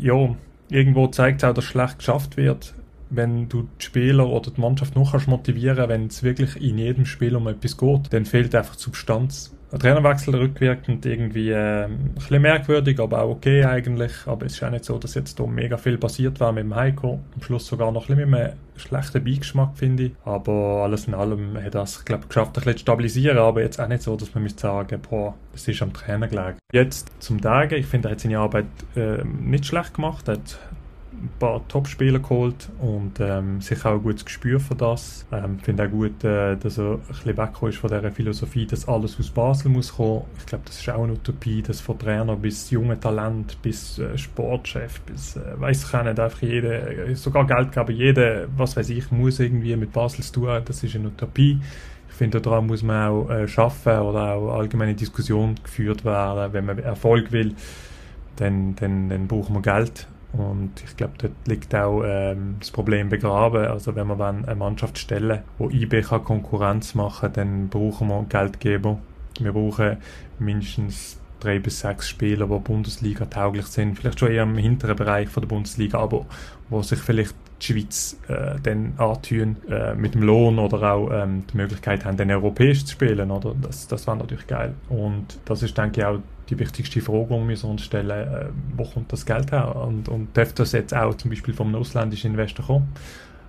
[0.00, 0.34] Ja,
[0.70, 2.74] irgendwo zeigt es auch, dass schlecht geschafft wird
[3.16, 7.06] wenn du die Spieler oder die Mannschaft noch kannst motivieren, wenn es wirklich in jedem
[7.06, 9.54] Spiel um etwas geht, dann fehlt einfach Substanz.
[9.74, 14.12] Ein Trainerwechsel rückwirkend irgendwie äh, ein bisschen merkwürdig, aber auch okay eigentlich.
[14.26, 16.76] Aber es ist auch nicht so, dass jetzt da mega viel passiert war mit dem
[16.76, 17.18] Heiko.
[17.34, 20.12] Am Schluss sogar noch ein bisschen mit einem schlechten Beigeschmack, finde ich.
[20.24, 23.38] Aber alles in allem hat er es, glaube geschafft, ein bisschen zu stabilisieren.
[23.38, 26.58] Aber jetzt auch nicht so, dass man müsste sagen, boah, das ist am Trainer gelegen.
[26.72, 27.74] Jetzt zum Tagen.
[27.74, 30.28] Ich finde, er hat seine Arbeit äh, nicht schlecht gemacht.
[30.28, 30.58] Er hat
[31.22, 35.26] ein paar Top-Spieler geholt und ähm, sicher auch ein gutes Gespür für das.
[35.30, 38.66] Ich ähm, finde auch gut, äh, dass er ein bisschen weggekommen ist von dieser Philosophie,
[38.66, 40.22] dass alles aus Basel muss kommen.
[40.38, 44.16] Ich glaube, das ist auch eine Utopie, dass von Trainer bis junge Talent, bis äh,
[44.18, 48.90] Sportchef, bis, äh, weiß ich auch nicht, einfach jeder, äh, sogar Geldgeber, jeder, was weiß
[48.90, 50.64] ich, muss irgendwie mit Basel zu tun haben.
[50.64, 51.60] Das ist eine Utopie.
[52.08, 56.66] Ich finde, daran muss man auch äh, schaffen oder auch allgemeine Diskussion geführt werden, wenn
[56.66, 57.54] man Erfolg will
[58.36, 60.06] dann, dann, dann braucht man Geld
[60.36, 63.66] Und ich glaube, dort liegt auch ähm, das Problem begraben.
[63.66, 68.98] Also wenn wir eine Mannschaft stellen, wo IB kann Konkurrenz machen dann brauchen wir Geldgeber.
[69.40, 69.98] Wir brauchen
[70.38, 73.96] mindestens drei bis sechs Spieler, die Bundesliga tauglich sind.
[73.98, 76.26] Vielleicht schon eher im hinteren Bereich von der Bundesliga, aber
[76.68, 81.44] wo sich vielleicht die Schweiz äh, dann antun äh, mit dem Lohn oder auch ähm,
[81.52, 83.30] die Möglichkeit haben, dann europäisch zu spielen.
[83.30, 83.54] Oder?
[83.60, 84.74] Das, das wäre natürlich geil.
[84.88, 86.18] Und das ist, denke ich, auch
[86.48, 89.76] die wichtigste Frage, die wir uns stellen, äh, wo kommt das Geld her?
[89.76, 92.88] Und, und darf das jetzt auch zum Beispiel vom ausländischen Investor kommen?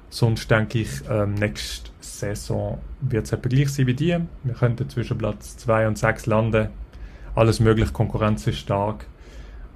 [0.10, 4.18] Sonst denke ich, ähm, nächste Saison wird es etwa gleich sein wie die.
[4.44, 6.70] Wir könnten zwischen Platz 2 und 6 landen.
[7.36, 9.08] Alles möglich, Konkurrenz ist stark.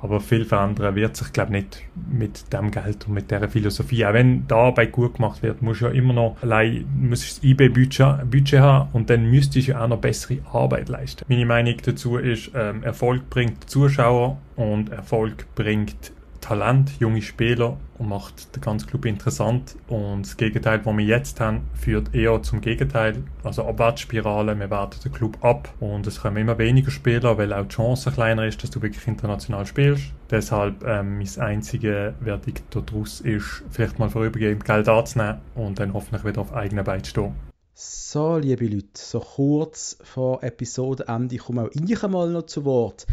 [0.02, 4.06] Aber viel verändern wird sich, glaube ich, nicht mit dem Geld und mit dieser Philosophie.
[4.06, 8.30] Auch wenn da Arbeit gut gemacht wird, muss ja immer noch allein muss das IB-Budget
[8.30, 11.26] Budget haben und dann müsste ich ja auch noch bessere Arbeit leisten.
[11.28, 18.10] Meine Meinung dazu ist, ähm, Erfolg bringt Zuschauer und Erfolg bringt Talent, junge Spieler und
[18.10, 19.76] macht den ganzen Club interessant.
[19.88, 24.58] Und das Gegenteil, was wir jetzt haben, führt eher zum Gegenteil, also Abwärtsspirale.
[24.60, 28.12] Wir werten den Club ab und es kommen immer weniger Spieler, weil auch die Chance
[28.12, 30.06] kleiner ist, dass du wirklich international spielst.
[30.32, 36.24] Deshalb ähm, mein einziger Verdikt daraus ist, vielleicht mal vorübergehend Geld anzunehmen und dann hoffentlich
[36.26, 37.50] wieder auf eigenen zu stehen.
[37.82, 43.08] So, liebe Leute, so kurz vor Episodeende komme auch ich einmal noch zu Wort.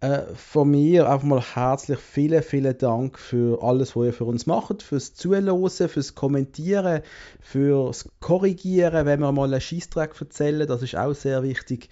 [0.00, 4.44] Äh, von mir einfach mal herzlich vielen, vielen Dank für alles, was ihr für uns
[4.44, 7.00] macht, fürs Zuhören, fürs Kommentieren,
[7.40, 11.88] fürs Korrigieren, wenn wir mal einen Scheißdreck erzählen, das ist auch sehr wichtig.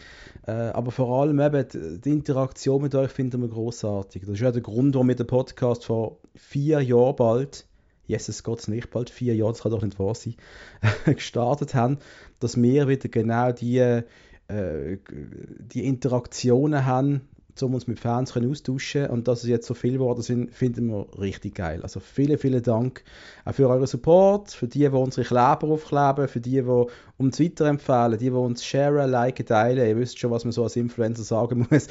[0.47, 4.23] Äh, aber vor allem eben die Interaktion mit euch finden wir großartig.
[4.27, 7.67] Das ist ja der Grund, warum wir den Podcast vor vier Jahren bald
[8.07, 10.35] Jesus Gott nicht bald vier Jahre, das kann doch nicht wahr sein,
[11.07, 11.99] gestartet haben,
[12.39, 14.03] dass wir wieder genau die, äh,
[14.51, 17.23] die Interaktionen haben,
[17.63, 21.07] um uns mit Fans austauschen und dass es jetzt so viel geworden sind, finden wir
[21.19, 21.83] richtig geil.
[21.83, 23.05] Also vielen, vielen Dank
[23.45, 26.87] auch für euren Support, für die, die unsere Kleber aufkleben, für die, die
[27.17, 29.87] uns weiterempfehlen, die, die uns sharen, liken, teilen.
[29.87, 31.89] Ihr wisst schon, was man so als Influencer sagen muss.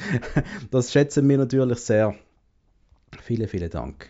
[0.72, 2.16] das schätzen wir natürlich sehr.
[3.22, 4.10] Vielen, vielen Dank.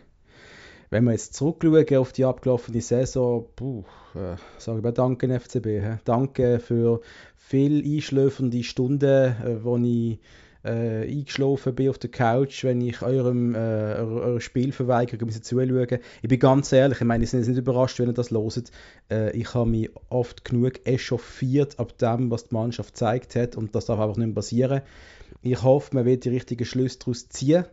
[0.89, 3.83] Wenn wir jetzt zurückschauen auf die abgelaufene Saison, puh,
[4.13, 5.65] äh, sage ich mal Danke FCB.
[5.65, 5.95] He.
[6.05, 7.01] Danke für
[7.35, 10.19] viele einschläfernde Stunden, äh, wo ich
[10.63, 16.39] äh, eingeschlafen bin auf der Couch, wenn ich eurem äh, eure, Spielverweigerung zuschauen Ich bin
[16.39, 18.71] ganz ehrlich, ich meine, ich bin jetzt nicht überrascht, wenn ihr das loset.
[19.09, 23.75] Äh, ich habe mich oft genug echauffiert ab dem, was die Mannschaft gezeigt hat und
[23.75, 24.81] das darf einfach nicht mehr passieren.
[25.41, 27.65] Ich hoffe, man wird die richtigen Schlüsse daraus ziehen.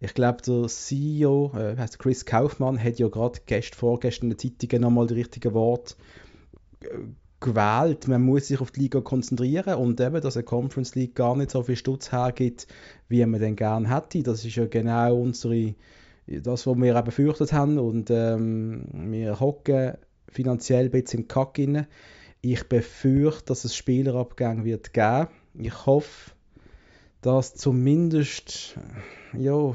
[0.00, 4.38] Ich glaube, der CEO, äh, heißt Chris Kaufmann, hat ja gerade gestern, vorgestern in den
[4.38, 5.96] Zeitungen nochmal die richtigen Worte
[6.82, 6.86] äh,
[7.40, 8.08] gewählt.
[8.08, 11.50] Man muss sich auf die Liga konzentrieren und eben, dass eine Conference League gar nicht
[11.50, 12.66] so viel Stutz hergibt,
[13.08, 14.22] wie man den gerne hätte.
[14.22, 15.74] Das ist ja genau unsere,
[16.26, 19.94] das, was wir auch befürchtet haben und ähm, wir hocken
[20.28, 21.86] finanziell ein bisschen im Kack rein.
[22.40, 25.28] Ich befürchte, dass es Spielerabgänge wird geben.
[25.54, 26.32] Ich hoffe,
[27.20, 28.78] dass zumindest
[29.36, 29.74] ja,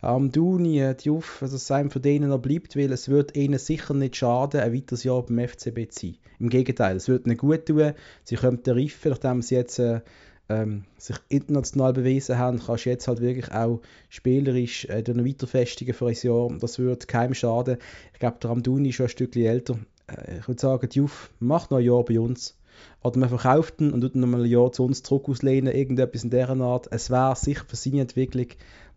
[0.00, 3.58] am Duni, die auf, also es einem von denen noch bleibt, weil es wird ihnen
[3.58, 6.16] sicher nicht schaden, ein weiteres Jahr beim FCB zu sein.
[6.38, 7.94] Im Gegenteil, es wird ihnen gut tun.
[8.22, 10.00] Sie können reifen, nachdem sie jetzt äh,
[10.48, 15.46] ähm, sich international bewiesen haben, kannst du jetzt halt wirklich auch spielerisch äh, noch weiter
[15.46, 16.48] festigen für ein Jahr.
[16.58, 17.78] Das wird keinem schaden.
[18.12, 19.78] Ich glaube, der Amduni ist schon ein Stückchen älter.
[20.06, 22.56] Äh, ich würde sagen, Juf, mach noch ein Jahr bei uns.
[23.02, 26.22] Oder man verkauft ihn und tut noch mal ein Jahr zu uns zurück auslehnen, irgendetwas
[26.22, 26.86] in dieser Art.
[26.92, 28.46] Es wäre sicher für seine Entwicklung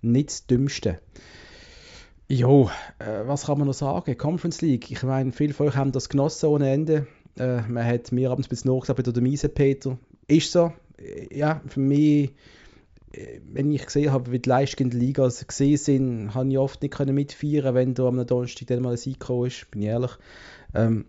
[0.02, 0.99] nicht das Dümmste.
[2.28, 4.18] Jo, äh, was kann man noch sagen?
[4.18, 4.89] Conference League.
[4.89, 7.08] Ich meine, viele von euch haben das genossen ohne Ende.
[7.38, 9.97] Äh, man hat mir abends bis nachgesagt bei der Miese Peter.
[10.28, 10.72] Ist so.
[10.97, 12.32] Äh, ja, für mich,
[13.12, 16.58] äh, wenn ich gesehen habe, wie die Leistungen in der Liga gesehen sind, habe ich
[16.58, 20.12] oft nicht mitfeiern wenn da am Donnerstag dann mal ein Sieg ist, bin ich ehrlich.
[20.74, 21.06] Ähm,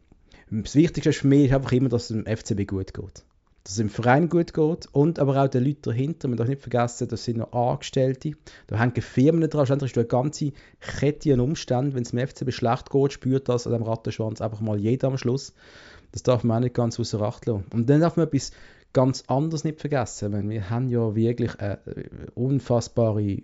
[0.51, 3.24] das Wichtigste für mich ist einfach immer, dass es dem FCB gut geht.
[3.65, 6.29] Dass es dem Verein gut geht und aber auch den Leuten dahinter.
[6.29, 8.33] Man darf nicht vergessen, das sind noch Angestellte.
[8.67, 9.67] Da hängen Firmen dran.
[9.67, 11.95] Schlussendlich ist eine ganze Kette an Umständen.
[11.95, 15.19] Wenn es dem FCB schlecht geht, spürt das an dem Rattenschwanz einfach mal jeder am
[15.19, 15.55] Schluss.
[16.11, 17.65] Das darf man auch nicht ganz außer Acht lassen.
[17.73, 18.53] Und dann darf man etwas
[18.93, 20.33] ganz anderes nicht vergessen.
[20.33, 21.79] Meine, wir haben ja wirklich eine
[22.35, 23.43] unfassbare äh,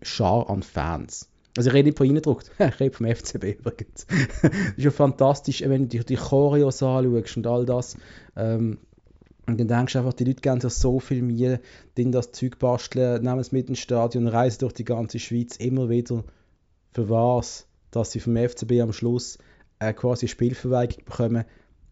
[0.00, 1.28] Schar an Fans.
[1.56, 4.06] Also ich rede nicht von Eindruck, ich rede vom FCB übrigens.
[4.42, 7.96] das ist ja fantastisch, wenn du die Choreos anschaust und all das.
[8.36, 8.78] Ähm,
[9.46, 11.60] und dann denkst du einfach, die Leute geben sich so viel Mühe,
[11.96, 15.88] denen das Zeug basteln, nehmen es mit ins Stadion, reisen durch die ganze Schweiz, immer
[15.88, 16.24] wieder
[16.92, 19.38] für was, dass sie vom FCB am Schluss
[19.80, 21.44] äh, quasi Spielverweigerung bekommen.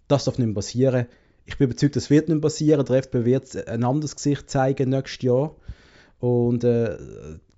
[0.07, 1.07] Das darf nicht mehr passieren.
[1.45, 2.85] Ich bin überzeugt, das wird nicht mehr passieren.
[2.85, 5.57] Der FCB wird ein anderes Gesicht zeigen nächstes Jahr.
[6.21, 6.97] Und äh,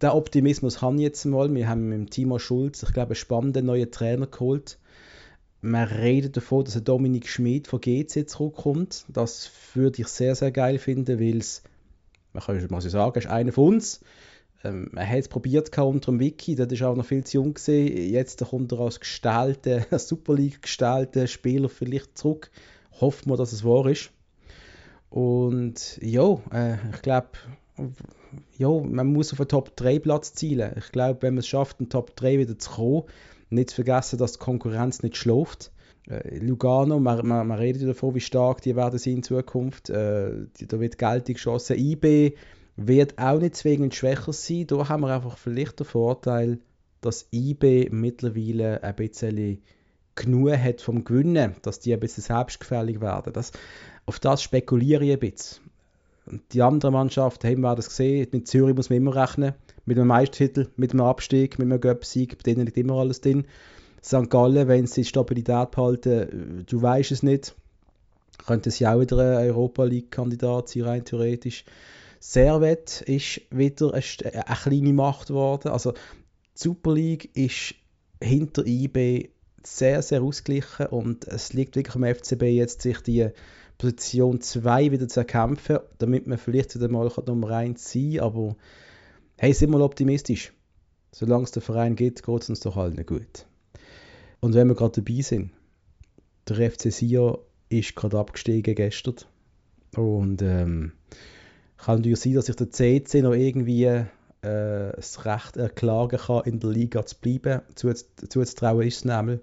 [0.00, 1.52] der Optimismus ich jetzt mal.
[1.54, 4.78] Wir haben mit Timo Schulz, ich glaube, einen spannenden neuen Trainer geholt.
[5.64, 9.04] Man redet davon, dass Dominik Schmid von GC zurückkommt.
[9.08, 11.62] Das würde ich sehr, sehr geil finden, weil es,
[12.32, 14.00] man kann mal so sagen, ist einer von uns.
[14.64, 17.54] Ähm, er hat es probiert unter dem Wiki, das ist auch noch viel zu jung
[17.54, 18.10] gewesen.
[18.12, 22.50] Jetzt kommt er als gestellte, Super League gestellte Spieler vielleicht zurück.
[23.00, 24.10] Hoffen wir, dass es wahr ist.
[25.10, 27.28] Und ja, äh, ich glaube,
[28.58, 30.72] man muss auf einen Top-3-Platz zielen.
[30.76, 33.04] Ich glaube, wenn man es schafft, einen Top-3 wieder zu kommen,
[33.52, 35.72] nicht zu vergessen, dass die Konkurrenz nicht schläft.
[36.08, 39.90] Äh, Lugano, man, man, man, redet davon, wie stark die werden sein in Zukunft.
[39.90, 41.78] Äh, da wird Geld geschossen.
[41.78, 42.34] IB
[42.76, 44.66] wird auch nicht zwingend schwächer sein.
[44.66, 46.58] Da haben wir einfach vielleicht den Vorteil,
[47.00, 49.62] dass IB mittlerweile ein bisschen
[50.14, 53.32] genug hat vom Gewinnen, dass die ein bisschen selbstgefällig werden.
[53.32, 53.52] Das,
[54.06, 55.62] auf das spekuliere ich ein bisschen.
[56.52, 60.08] Die andere Mannschaft, haben wir das gesehen, mit Zürich muss man immer rechnen, mit einem
[60.08, 63.46] Meistertitel, mit einem Abstieg, mit einem Göpsieg, bei denen liegt immer alles drin.
[64.02, 64.30] St.
[64.30, 67.54] Gallen, wenn sie Stabilität behalten, du weißt es nicht,
[68.46, 71.64] könnte sie auch wieder ein Europa League-Kandidat sein, rein theoretisch.
[72.18, 74.02] Servet ist wieder eine,
[74.46, 75.68] eine kleine Macht geworden.
[75.68, 75.98] Also die
[76.54, 77.74] Super League ist
[78.20, 79.30] hinter IB
[79.64, 83.28] sehr, sehr ausgeglichen und es liegt wirklich am FCB jetzt, sich die
[83.78, 88.24] Position 2 wieder zu erkämpfen, damit man vielleicht wieder mal Nummer 1 sein kann.
[88.24, 88.56] Aber
[89.38, 90.52] hey, sind wir optimistisch.
[91.10, 93.46] Solange es den Verein gibt, geht es uns doch allen gut.
[94.40, 95.52] Und wenn wir gerade dabei sind,
[96.48, 99.16] der FC Sia ist gerade abgestiegen gestern.
[99.96, 100.92] Und ähm,
[101.76, 104.04] kann natürlich sein, dass sich der CC noch irgendwie äh,
[104.40, 107.62] das Recht erklagen kann, in der Liga zu bleiben.
[107.74, 109.40] Zuzutrauen ist es nämlich.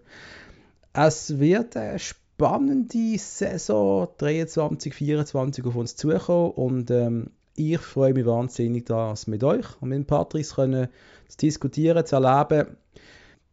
[0.93, 8.25] Es wird eine spannende Saison 23, 24 auf uns zukommen und ähm, ich freue mich
[8.25, 10.87] wahnsinnig, das mit euch und mit Patrice können
[11.27, 12.77] zu diskutieren, zu erleben.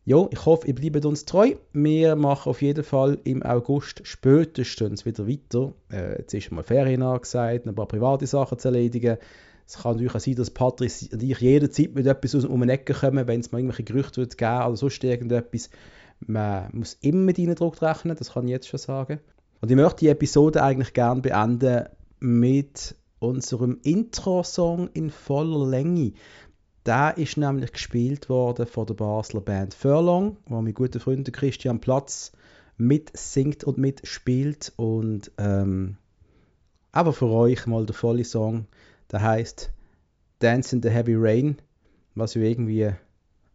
[0.05, 1.55] Ja, ich hoffe, ihr bleibt uns treu.
[1.73, 5.73] Wir machen auf jeden Fall im August spätestens wieder weiter.
[5.91, 9.19] Äh, jetzt ist mal Ferien angesagt, ein paar private Sachen zu erledigen.
[9.67, 12.95] Es kann natürlich auch sein, dass Patrice und ich jederzeit mit etwas um eine Ecke
[12.95, 15.71] kommen, wenn es mal irgendwelche Gerüchte wird geben oder sonst irgendetwas.
[16.21, 19.19] Man muss immer mit Eindruck rechnen, das kann ich jetzt schon sagen.
[19.61, 21.87] Und ich möchte die Episode eigentlich gerne beenden
[22.21, 26.13] mit unserem Intro-Song in voller Länge.
[26.85, 31.81] Der ist nämlich gespielt worden von der Basler Band Furlong, wo mein guter Freund Christian
[31.81, 32.33] Platz
[32.77, 34.73] mitsingt und mitspielt.
[34.77, 35.97] Und ähm,
[36.93, 38.67] aber für euch mal der volle Song,
[39.11, 39.73] der heißt
[40.39, 41.57] Dance in the Heavy Rain,
[42.15, 42.93] was irgendwie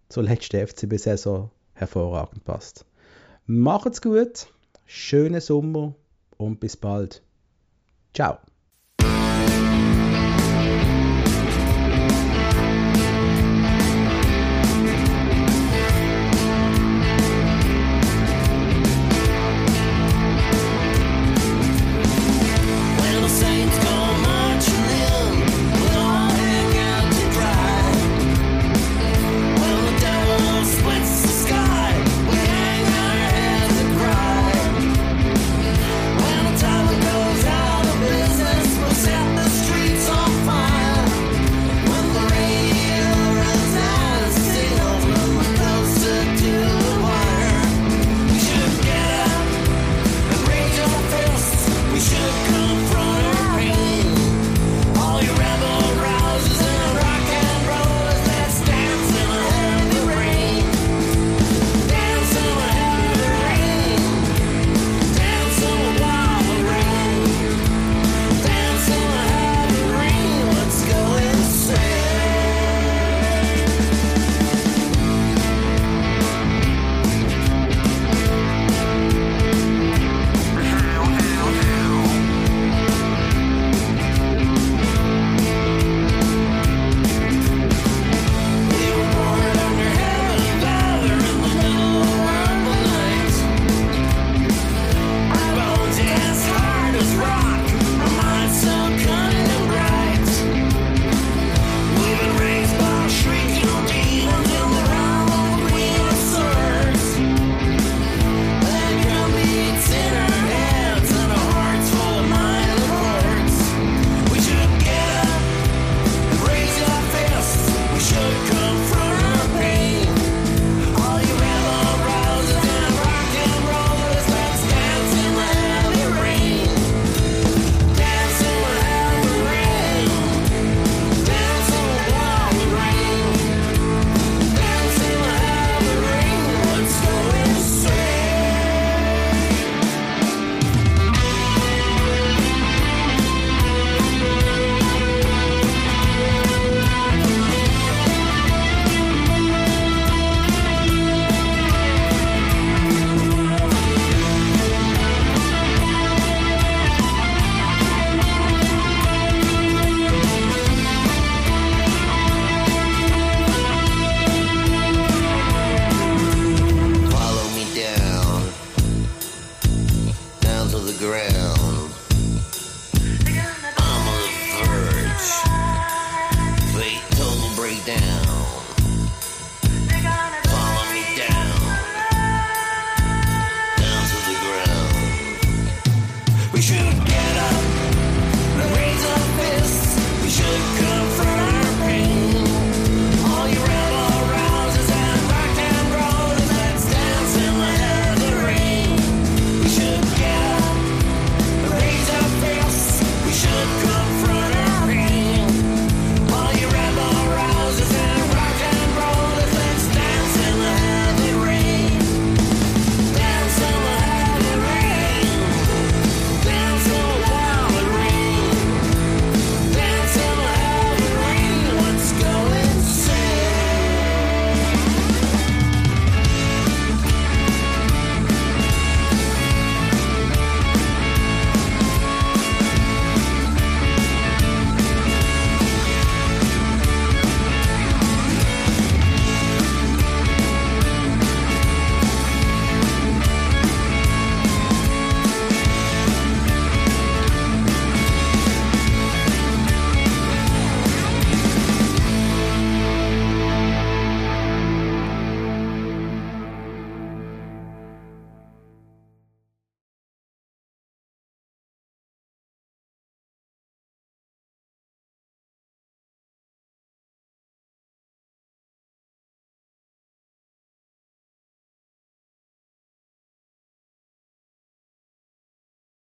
[0.10, 2.86] zur letzten FCB-Saison hervorragend passt.
[3.46, 4.48] Macht's gut,
[4.86, 5.96] schönen Sommer
[6.38, 7.24] und bis bald.
[8.14, 8.38] Ciao.